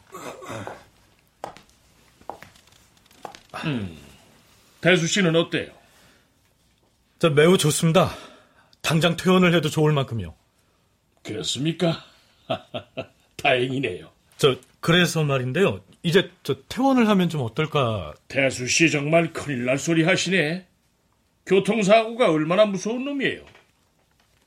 음, 3.66 3.98
대수 4.82 5.08
씨는 5.08 5.36
어때요? 5.36 5.72
저 7.20 7.30
매우 7.30 7.58
좋습니다. 7.58 8.12
당장 8.82 9.18
퇴원을 9.18 9.54
해도 9.54 9.70
좋을 9.70 9.92
만큼요. 9.94 10.34
그렇습니까? 11.24 12.04
다행이네요. 13.38 14.10
저 14.38 14.56
그래서 14.80 15.24
말인데요. 15.24 15.84
이제 16.04 16.32
저 16.44 16.56
퇴원을 16.70 17.10
하면 17.10 17.28
좀 17.30 17.42
어떨까? 17.42 18.14
대수 18.30 18.68
씨 18.68 18.90
정말 18.90 19.34
큰일 19.34 19.66
날 19.66 19.78
소리 19.78 20.04
하시네. 20.04 20.66
교통사고가 21.46 22.32
얼마나 22.32 22.66
무서운 22.66 23.04
놈이에요. 23.06 23.44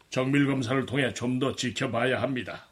정밀 0.08 0.46
검사를 0.46 0.84
통해 0.86 1.12
좀 1.12 1.38
더 1.38 1.54
지켜봐야 1.56 2.22
합니다. 2.22 2.66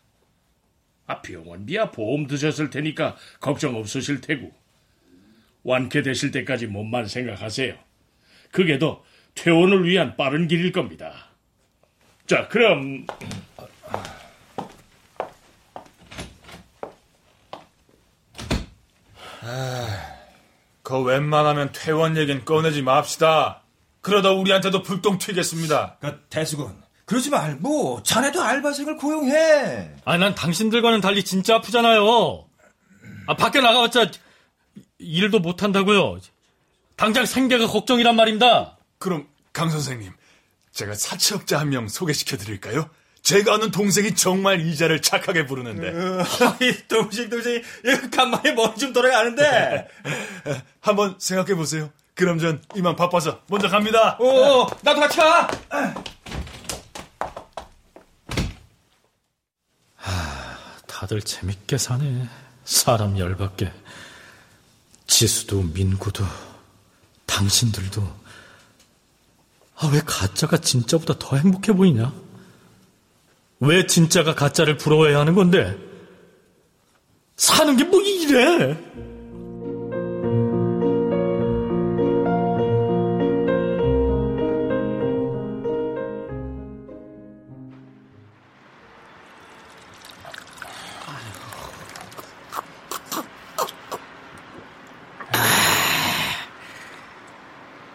아, 1.06 1.20
병원 1.20 1.66
비야 1.66 1.90
보험 1.90 2.26
드셨을 2.26 2.70
테니까 2.70 3.16
걱정 3.40 3.74
없으실 3.76 4.20
테고. 4.20 4.52
완쾌되실 5.62 6.30
때까지 6.30 6.66
몸만 6.66 7.06
생각하세요. 7.06 7.74
그게 8.50 8.78
더 8.78 9.02
퇴원을 9.34 9.88
위한 9.88 10.16
빠른 10.16 10.48
길일 10.48 10.72
겁니다. 10.72 11.12
자, 12.26 12.48
그럼 12.48 13.06
그 20.82 21.00
웬만하면 21.00 21.70
퇴원 21.72 22.16
얘긴 22.16 22.44
꺼내지 22.44 22.82
맙시다. 22.82 23.62
그러다 24.00 24.32
우리한테도 24.32 24.82
불똥 24.82 25.18
튀겠습니다. 25.18 25.98
그, 26.00 26.20
대수군. 26.30 26.74
그러지 27.04 27.30
말고, 27.30 28.02
자네도 28.02 28.42
알바생을 28.42 28.96
고용해. 28.96 29.90
아니, 30.04 30.20
난 30.20 30.34
당신들과는 30.34 31.00
달리 31.00 31.22
진짜 31.22 31.56
아프잖아요. 31.56 32.44
아, 33.26 33.36
밖에 33.36 33.60
나가봤자 33.60 34.10
일도 35.00 35.40
못한다고요. 35.40 36.18
당장 36.96 37.24
생계가 37.26 37.66
걱정이란 37.66 38.14
말입니다. 38.16 38.76
그럼 38.98 39.26
강 39.52 39.70
선생님, 39.70 40.12
제가 40.72 40.94
사채업자 40.94 41.58
한 41.58 41.70
명 41.70 41.88
소개시켜 41.88 42.36
드릴까요? 42.36 42.88
제가 43.22 43.54
아는 43.54 43.70
동생이 43.70 44.14
정말 44.14 44.60
이자를 44.60 45.02
착하게 45.02 45.46
부르는데. 45.46 45.88
이 46.64 46.88
동식, 46.88 47.28
동식, 47.30 47.62
이거 47.84 48.10
간만에 48.10 48.52
머리 48.52 48.74
좀 48.76 48.92
돌아가는데. 48.92 49.88
한번 50.80 51.16
생각해 51.18 51.54
보세요. 51.54 51.90
그럼 52.14 52.38
전 52.38 52.62
이만 52.76 52.96
바빠서 52.96 53.40
먼저 53.48 53.68
갑니다. 53.68 54.16
오, 54.20 54.66
나도 54.82 55.00
같이 55.00 55.16
가! 55.18 55.48
다들 60.86 61.22
재밌게 61.22 61.78
사네. 61.78 62.26
사람 62.64 63.18
열받게. 63.18 63.72
지수도 65.10 65.62
민구도 65.62 66.24
당신들도 67.26 68.20
아, 69.76 69.90
왜 69.92 70.00
가짜가 70.06 70.58
진짜보다 70.58 71.18
더 71.18 71.36
행복해 71.36 71.72
보이냐? 71.72 72.12
왜 73.60 73.86
진짜가 73.86 74.34
가짜를 74.34 74.76
부러워해야 74.76 75.18
하는 75.18 75.34
건데? 75.34 75.76
사는 77.36 77.76
게 77.76 77.84
뭐 77.84 78.00
이래? 78.00 78.78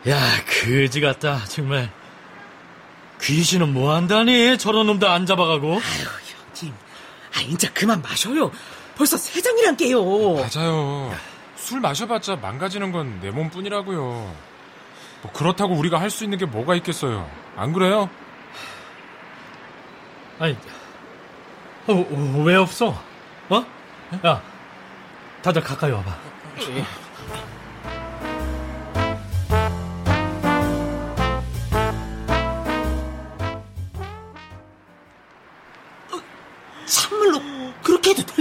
야, 0.08 0.20
그지 0.45 1.01
같다, 1.01 1.43
정말. 1.45 1.89
귀신은 3.22 3.74
뭐 3.74 3.93
한다니? 3.93 4.58
저런 4.58 4.86
놈도 4.88 5.10
안 5.10 5.26
잡아가고. 5.26 5.74
아유, 5.74 6.06
형님. 6.60 6.76
아, 7.36 7.41
인자 7.41 7.74
그만 7.74 8.01
마셔요. 8.01 8.51
벌써 8.95 9.18
세 9.18 9.41
장이란 9.41 9.76
게요. 9.78 10.01
맞아요. 10.36 11.14
술 11.56 11.80
마셔봤자 11.80 12.36
망가지는 12.36 12.91
건 12.91 13.20
내 13.22 13.32
몸뿐이라고요. 13.32 13.99
뭐 15.22 15.32
그렇다고 15.34 15.74
우리가 15.74 15.99
할 15.99 16.12
수 16.12 16.24
있는 16.24 16.38
게 16.38 16.45
뭐가 16.45 16.76
있겠어요. 16.76 17.28
안 17.56 17.74
그래요? 17.74 18.10
아니, 20.38 20.56
어, 21.88 21.93
어, 21.93 22.43
왜 22.45 22.56
없어? 22.56 23.01
어? 23.49 23.66
야, 24.26 24.41
다들 25.41 25.64
가까이 25.64 25.91
와봐. 25.91 26.16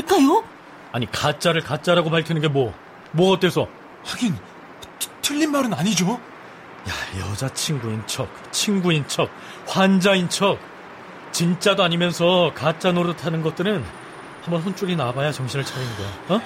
될까요? 0.05 0.45
아니, 0.93 1.11
가짜를 1.11 1.63
가짜라고 1.63 2.11
밝히는 2.11 2.41
게 2.41 2.49
뭐, 2.49 2.75
뭐 3.13 3.33
어때서? 3.33 3.67
하긴 4.05 4.37
틀린 5.23 5.51
말은 5.51 5.73
아니죠. 5.75 6.21
야, 6.89 7.21
여자친구인 7.31 8.07
척, 8.07 8.29
친구인 8.53 9.07
척, 9.09 9.31
환자인 9.67 10.29
척. 10.29 10.59
진짜도 11.33 11.83
아니면서 11.83 12.53
가짜 12.55 12.93
노릇하는 12.93 13.43
것들은 13.43 13.85
한번 14.43 14.63
혼쭐이 14.63 14.95
나봐야 14.95 15.33
정신을 15.33 15.65
차리는 15.65 15.97
거야. 15.97 16.37
어? 16.37 16.43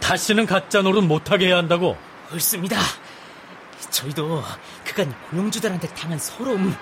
다시는 0.00 0.46
가짜 0.46 0.80
노릇 0.80 1.04
못하게 1.04 1.48
해야 1.48 1.58
한다고. 1.58 1.98
옳습니다. 2.32 2.78
저희도 3.90 4.42
그간 4.84 5.12
고용주들한테 5.30 5.88
당한 5.88 6.18
서러움 6.18 6.74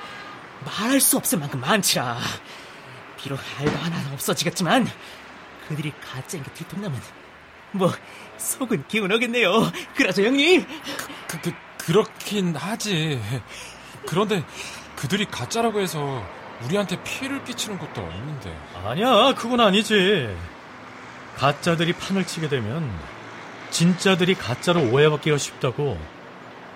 말할 0.64 1.00
수 1.00 1.16
없을 1.16 1.38
만큼 1.38 1.60
많지라. 1.60 2.18
비록 3.16 3.40
알바 3.58 3.84
하나 3.84 3.96
없어지겠지만 4.12 4.86
그들이 5.70 5.92
가짜인 6.00 6.42
게 6.42 6.50
들통나면 6.52 7.00
뭐 7.70 7.92
속은 8.38 8.88
개운하겠네요. 8.88 9.70
그러죠 9.94 10.24
형님? 10.24 10.66
그, 11.28 11.40
그, 11.40 11.52
그렇긴 11.78 12.56
하지. 12.56 13.22
그런데 14.08 14.44
그들이 14.96 15.26
가짜라고 15.26 15.80
해서 15.80 16.26
우리한테 16.64 17.00
피해를 17.04 17.44
끼치는 17.44 17.78
것도 17.78 18.00
없는데. 18.00 18.58
아니야, 18.84 19.32
그건 19.34 19.60
아니지. 19.60 20.36
가짜들이 21.36 21.92
판을 21.92 22.26
치게 22.26 22.48
되면 22.48 22.92
진짜들이 23.70 24.34
가짜로 24.34 24.82
오해받기가 24.90 25.38
쉽다고. 25.38 25.98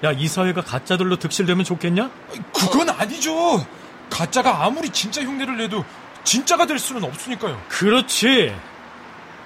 야, 0.04 0.12
이 0.12 0.28
사회가 0.28 0.62
가짜들로 0.62 1.16
득실되면 1.16 1.64
좋겠냐? 1.64 2.10
그건 2.54 2.90
아니죠. 2.90 3.66
가짜가 4.08 4.64
아무리 4.64 4.88
진짜 4.90 5.20
흉내를 5.22 5.56
내도 5.56 5.84
진짜가 6.22 6.66
될 6.66 6.78
수는 6.78 7.02
없으니까요. 7.02 7.60
그렇지. 7.68 8.54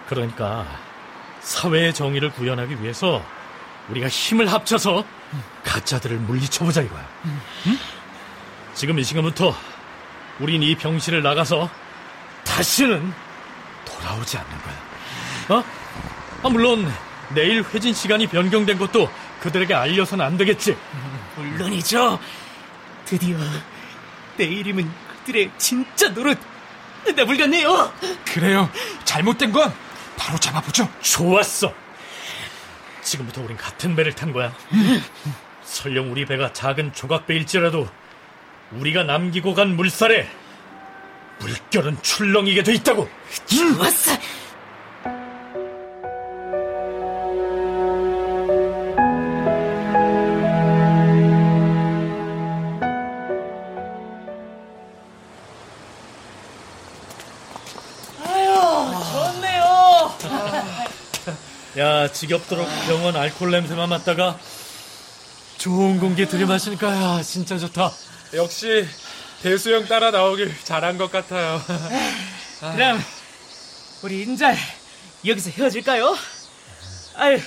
그러니까 0.09 0.67
사회의 1.41 1.93
정의를 1.95 2.31
구현하기 2.31 2.83
위해서 2.83 3.25
우리가 3.91 4.09
힘을 4.09 4.51
합쳐서 4.51 5.05
가짜들을 5.65 6.17
물리쳐보자 6.17 6.83
이거야. 6.83 7.07
응? 7.67 7.79
지금 8.75 8.99
이 8.99 9.05
시간부터 9.05 9.55
우린 10.41 10.63
이 10.63 10.75
병실을 10.75 11.23
나가서 11.23 11.69
다시는 12.45 13.13
돌아오지 13.85 14.39
않는 14.39 14.59
거야. 14.63 15.59
어? 15.59 15.65
아, 16.43 16.49
물론 16.49 16.91
내일 17.31 17.63
회진 17.63 17.93
시간이 17.93 18.27
변경된 18.29 18.79
것도 18.79 19.11
그들에게 19.41 19.75
알려서는 19.75 20.25
안 20.25 20.37
되겠지. 20.37 20.77
물론이죠. 21.37 22.19
드디어 23.05 23.39
내일이면 24.37 24.91
그들의 25.21 25.51
진짜 25.59 26.09
노릇 26.11 26.39
나불겠네요. 27.17 27.93
그래요. 28.27 28.71
잘못된 29.05 29.53
건 29.53 29.73
바로 30.19 30.39
잡아보죠. 30.39 30.89
좋았어. 31.01 31.73
지금부터 33.03 33.43
우린 33.43 33.57
같은 33.57 33.97
배를 33.97 34.13
탄 34.15 34.33
거야. 34.33 34.53
설령 35.65 36.11
우리 36.13 36.27
배가 36.27 36.53
작은 36.53 36.93
조각배일지라도 36.93 37.89
우리가 38.73 39.05
남기고 39.05 39.55
간 39.55 39.77
물살에 39.77 40.29
물결은 41.39 42.03
출렁이게 42.03 42.63
돼 42.65 42.75
있다고. 42.75 43.09
좋았어. 43.47 44.13
야, 62.09 62.13
지겹도록 62.13 62.67
병원 62.87 63.15
알코올 63.17 63.51
냄새만 63.51 63.91
맡다가 63.91 64.39
좋은 65.59 66.01
공기 66.01 66.27
들이마시니까 66.27 67.19
야, 67.19 67.23
진짜 67.23 67.59
좋다. 67.59 67.93
역시 68.33 68.89
대수 69.43 69.75
형 69.75 69.87
따라 69.87 70.11
나오길 70.11 70.55
잘한 70.65 70.97
것 70.97 71.13
같아요. 71.13 71.63
그럼 72.61 73.05
우리 74.03 74.23
인자 74.23 74.55
여기서 75.27 75.51
헤어질까요? 75.51 76.17
아유, 77.17 77.41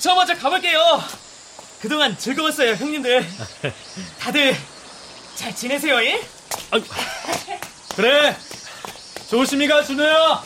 저 0.00 0.14
먼저 0.16 0.36
가볼게요. 0.36 1.00
그동안 1.80 2.18
즐거웠어요, 2.18 2.74
형님들. 2.74 3.24
다들 4.18 4.56
잘 5.36 5.54
지내세요, 5.54 6.02
예? 6.02 6.20
아유, 6.72 6.82
그래. 7.94 8.36
조심히 9.30 9.68
가, 9.68 9.82
준호야. 9.84 10.42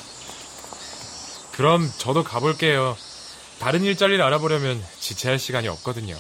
그럼 1.52 1.90
저도 1.96 2.22
가볼게요. 2.22 2.96
다른 3.58 3.82
일자리를 3.84 4.22
알아보려면 4.22 4.84
지체할 5.00 5.38
시간이 5.38 5.68
없거든요. 5.68 6.18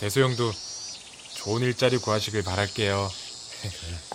대소 0.00 0.20
형도 0.20 0.52
좋은 1.34 1.62
일자리 1.62 1.96
구하시길 1.98 2.42
바랄게요. 2.42 3.10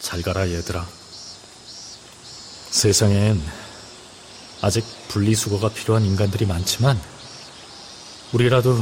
잘 0.00 0.22
가라, 0.22 0.48
얘들아. 0.48 0.86
세상엔 2.70 3.42
아직 4.62 4.84
분리수거가 5.08 5.70
필요한 5.70 6.04
인간들이 6.04 6.46
많지만, 6.46 7.00
우리라도 8.32 8.78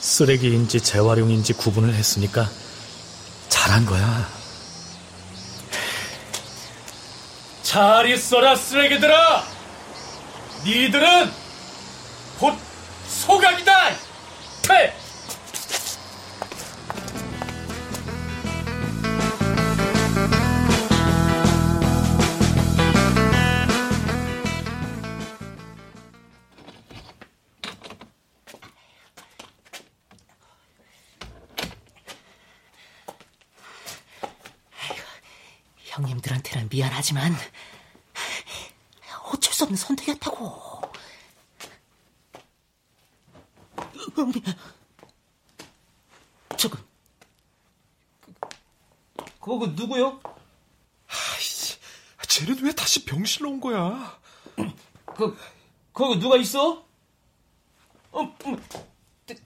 쓰레기인지 0.00 0.80
재활용인지 0.80 1.52
구분을 1.52 1.94
했으니까 1.94 2.50
잘한 3.48 3.86
거야. 3.86 4.41
잘 7.72 8.06
있어라, 8.06 8.54
쓰레기들아! 8.54 9.44
니들은 10.62 11.32
곧 12.38 12.54
소각이다! 13.08 13.96
퇴! 14.60 14.94
하지만 37.02 37.34
어쩔 39.32 39.52
수 39.52 39.64
없는 39.64 39.76
선택이었다고. 39.76 40.82
저거 46.56 46.78
그거 49.40 49.66
누구요? 49.66 50.20
아이씨, 51.08 51.76
쟤는 52.28 52.62
왜 52.62 52.72
다시 52.72 53.04
병실로 53.04 53.50
온 53.50 53.60
거야? 53.60 54.20
그 55.06 55.36
거기 55.92 56.20
누가 56.20 56.36
있어? 56.36 56.86
어, 58.12 58.20
어 58.20 58.36
태, 59.26 59.36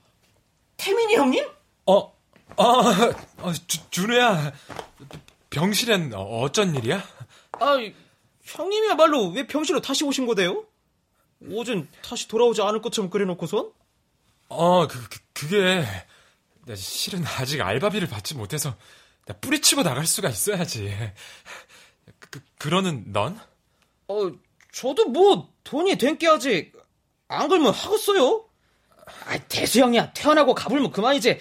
태민이 0.77 1.15
형님? 1.15 1.49
어, 1.87 1.97
어, 1.97 2.13
어 2.59 3.53
주, 3.67 3.91
준우야. 3.91 4.53
병실엔 5.49 6.13
어쩐 6.15 6.75
일이야? 6.75 7.03
아, 7.61 7.77
형님이야말로 8.43 9.29
왜 9.31 9.47
병실로 9.47 9.81
다시 9.81 10.05
오신 10.05 10.27
거대요? 10.27 10.65
오전 11.51 11.89
다시 12.03 12.29
돌아오지 12.29 12.63
않을 12.63 12.81
것처럼 12.81 13.11
그래놓고선? 13.11 13.73
어, 14.49 14.87
그, 14.87 15.09
그 15.09 15.19
그게 15.33 15.85
실은 16.75 17.25
아직 17.27 17.61
알바비를 17.61 18.09
받지 18.09 18.35
못해서 18.35 18.75
뿌리치고 19.41 19.83
나갈 19.83 20.07
수가 20.07 20.29
있어야지. 20.29 20.95
그, 22.19 22.41
그러는 22.59 23.13
넌? 23.13 23.39
어, 24.09 24.31
저도 24.73 25.07
뭐 25.09 25.53
돈이 25.65 25.97
된 25.99 26.17
게 26.19 26.29
아직 26.29 26.73
안 27.29 27.49
걸면 27.49 27.73
하겠어요. 27.73 28.49
아, 29.27 29.39
대수 29.49 29.81
형이야 29.81 30.13
태어나고 30.13 30.55
가불면 30.55 30.91
그만이지. 30.93 31.39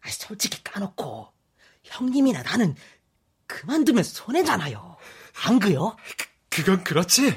아, 0.00 0.10
솔직히 0.10 0.62
까놓고 0.64 1.28
형님이나 1.84 2.42
나는 2.42 2.74
그만두면 3.46 4.02
손해잖아요. 4.04 4.87
안 5.44 5.58
그요? 5.58 5.96
그, 6.16 6.26
그건 6.48 6.84
그렇지. 6.84 7.34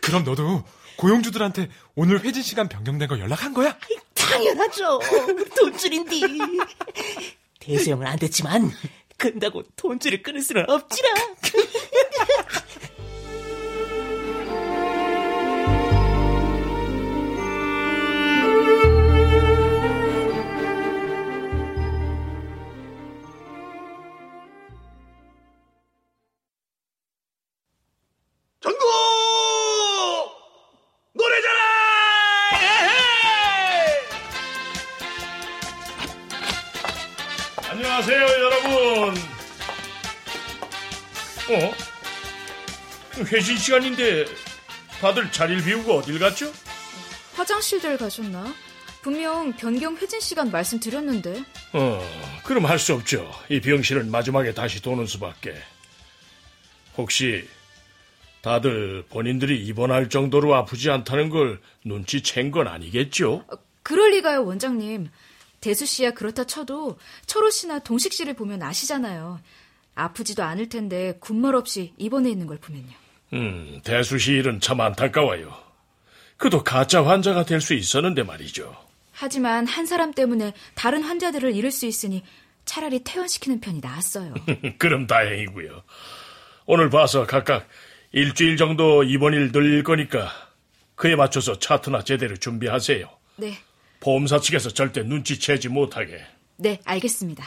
그럼 0.00 0.24
너도 0.24 0.64
고용주들한테 0.96 1.68
오늘 1.94 2.22
회진 2.22 2.42
시간 2.42 2.68
변경된 2.68 3.08
거 3.08 3.18
연락한 3.18 3.54
거야? 3.54 3.76
당연하죠. 4.14 5.00
돈줄인디. 5.58 6.22
대수형은 7.58 8.06
안 8.06 8.18
됐지만 8.18 8.70
근다고 9.16 9.62
돈줄을 9.76 10.22
끊을 10.22 10.40
수는 10.42 10.68
없지라. 10.68 11.08
회신 43.32 43.56
시간인데 43.56 44.26
다들 45.00 45.32
자리를 45.32 45.64
비우고 45.64 45.94
어딜 45.94 46.18
갔죠? 46.18 46.52
화장실들 47.34 47.96
가셨나? 47.96 48.52
분명 49.00 49.52
변경 49.54 49.96
회진 49.96 50.20
시간 50.20 50.50
말씀드렸는데. 50.50 51.42
어, 51.72 52.00
그럼 52.44 52.66
할 52.66 52.78
수 52.78 52.92
없죠. 52.94 53.28
이 53.48 53.60
병실은 53.60 54.10
마지막에 54.10 54.52
다시 54.54 54.80
도는 54.82 55.06
수밖에. 55.06 55.54
혹시 56.96 57.48
다들 58.42 59.04
본인들이 59.08 59.64
입원할 59.64 60.08
정도로 60.10 60.54
아프지 60.54 60.90
않다는 60.90 61.30
걸 61.30 61.60
눈치챈 61.86 62.52
건 62.52 62.68
아니겠죠? 62.68 63.44
그럴 63.82 64.10
리가요, 64.12 64.44
원장님. 64.44 65.08
대수 65.60 65.86
씨야 65.86 66.10
그렇다 66.10 66.44
쳐도 66.44 66.98
철호 67.26 67.50
씨나 67.50 67.78
동식 67.80 68.12
씨를 68.12 68.34
보면 68.34 68.62
아시잖아요. 68.62 69.40
아프지도 69.94 70.42
않을 70.42 70.68
텐데 70.68 71.16
군말 71.20 71.54
없이 71.54 71.92
입원해 71.98 72.30
있는 72.30 72.46
걸 72.46 72.58
보면요. 72.58 73.01
음, 73.32 73.80
대수 73.82 74.18
씨 74.18 74.32
일은 74.32 74.60
참 74.60 74.80
안타까워요. 74.80 75.54
그도 76.36 76.62
가짜 76.64 77.04
환자가 77.04 77.44
될 77.44 77.60
수 77.60 77.74
있었는데 77.74 78.22
말이죠. 78.24 78.76
하지만 79.12 79.66
한 79.66 79.86
사람 79.86 80.12
때문에 80.12 80.52
다른 80.74 81.02
환자들을 81.02 81.54
잃을 81.54 81.70
수 81.70 81.86
있으니 81.86 82.24
차라리 82.64 83.02
퇴원시키는 83.04 83.60
편이 83.60 83.80
나았어요. 83.80 84.34
그럼 84.78 85.06
다행이고요. 85.06 85.82
오늘 86.66 86.90
봐서 86.90 87.26
각각 87.26 87.68
일주일 88.12 88.56
정도 88.56 89.02
입원일 89.04 89.52
늘릴 89.52 89.82
거니까 89.82 90.30
그에 90.96 91.16
맞춰서 91.16 91.58
차트나 91.58 92.02
제대로 92.04 92.36
준비하세요. 92.36 93.08
네. 93.36 93.56
보험사 94.00 94.40
측에서 94.40 94.70
절대 94.70 95.02
눈치채지 95.02 95.68
못하게. 95.68 96.24
네, 96.56 96.80
알겠습니다. 96.84 97.44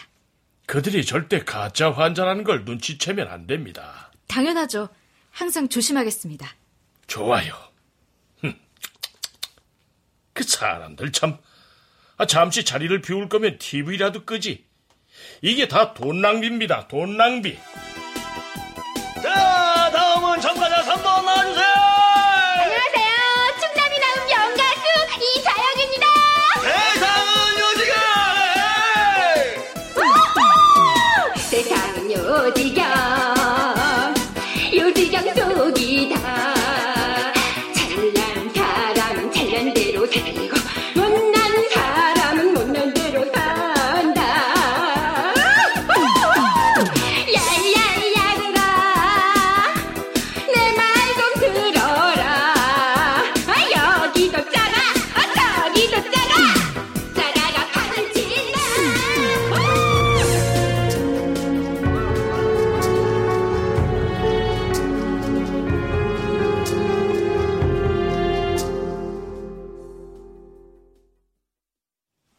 그들이 0.65 1.05
절대 1.05 1.39
가짜 1.43 1.91
환자라는 1.91 2.43
걸 2.43 2.63
눈치채면 2.65 3.27
안 3.27 3.45
됩니다. 3.45 4.11
당연하죠. 4.27 4.89
항상 5.36 5.67
조심하겠습니다. 5.67 6.47
좋아요. 7.07 7.53
그 10.33 10.43
사람들 10.43 11.11
참. 11.11 11.38
아, 12.17 12.25
잠시 12.25 12.63
자리를 12.63 13.01
비울 13.01 13.27
거면 13.29 13.57
TV라도 13.57 14.23
끄지. 14.25 14.65
이게 15.41 15.67
다 15.67 15.93
돈 15.93 16.21
낭비입니다. 16.21 16.88
돈 16.88 17.17
낭비. 17.17 17.57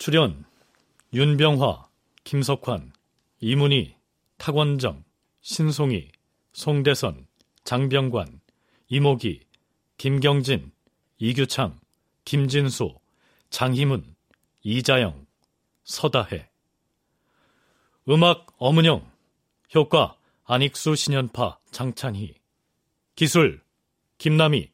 출연 0.07 0.44
윤병화, 1.12 1.88
김석환, 2.22 2.92
이문희, 3.40 3.96
탁원정, 4.38 5.02
신송희, 5.40 6.12
송대선, 6.52 7.26
장병관, 7.64 8.40
이모기, 8.86 9.40
김경진, 9.96 10.70
이규창, 11.18 11.80
김진수, 12.24 12.94
장희문, 13.50 14.14
이자영, 14.62 15.26
서다해. 15.82 16.48
음악 18.09 18.46
엄은영 18.59 19.11
효과 19.74 20.16
안익수 20.44 20.94
신연파 20.94 21.59
장찬희. 21.72 22.32
기술 23.16 23.61
김남희 24.18 24.70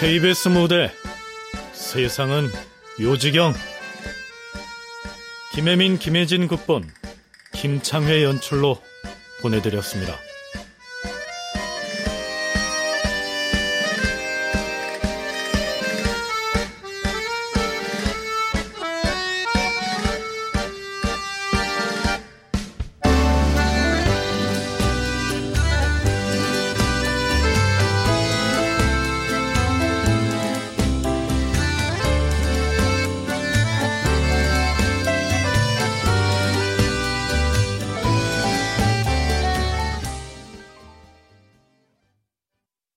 KBS 0.00 0.46
무대 0.46 0.92
세상은 1.72 2.46
요지경 3.00 3.52
김혜민 5.52 5.98
김혜진 5.98 6.46
극본 6.46 6.88
김창회 7.52 8.22
연출로 8.22 8.80
보내드렸습니다. 9.42 10.14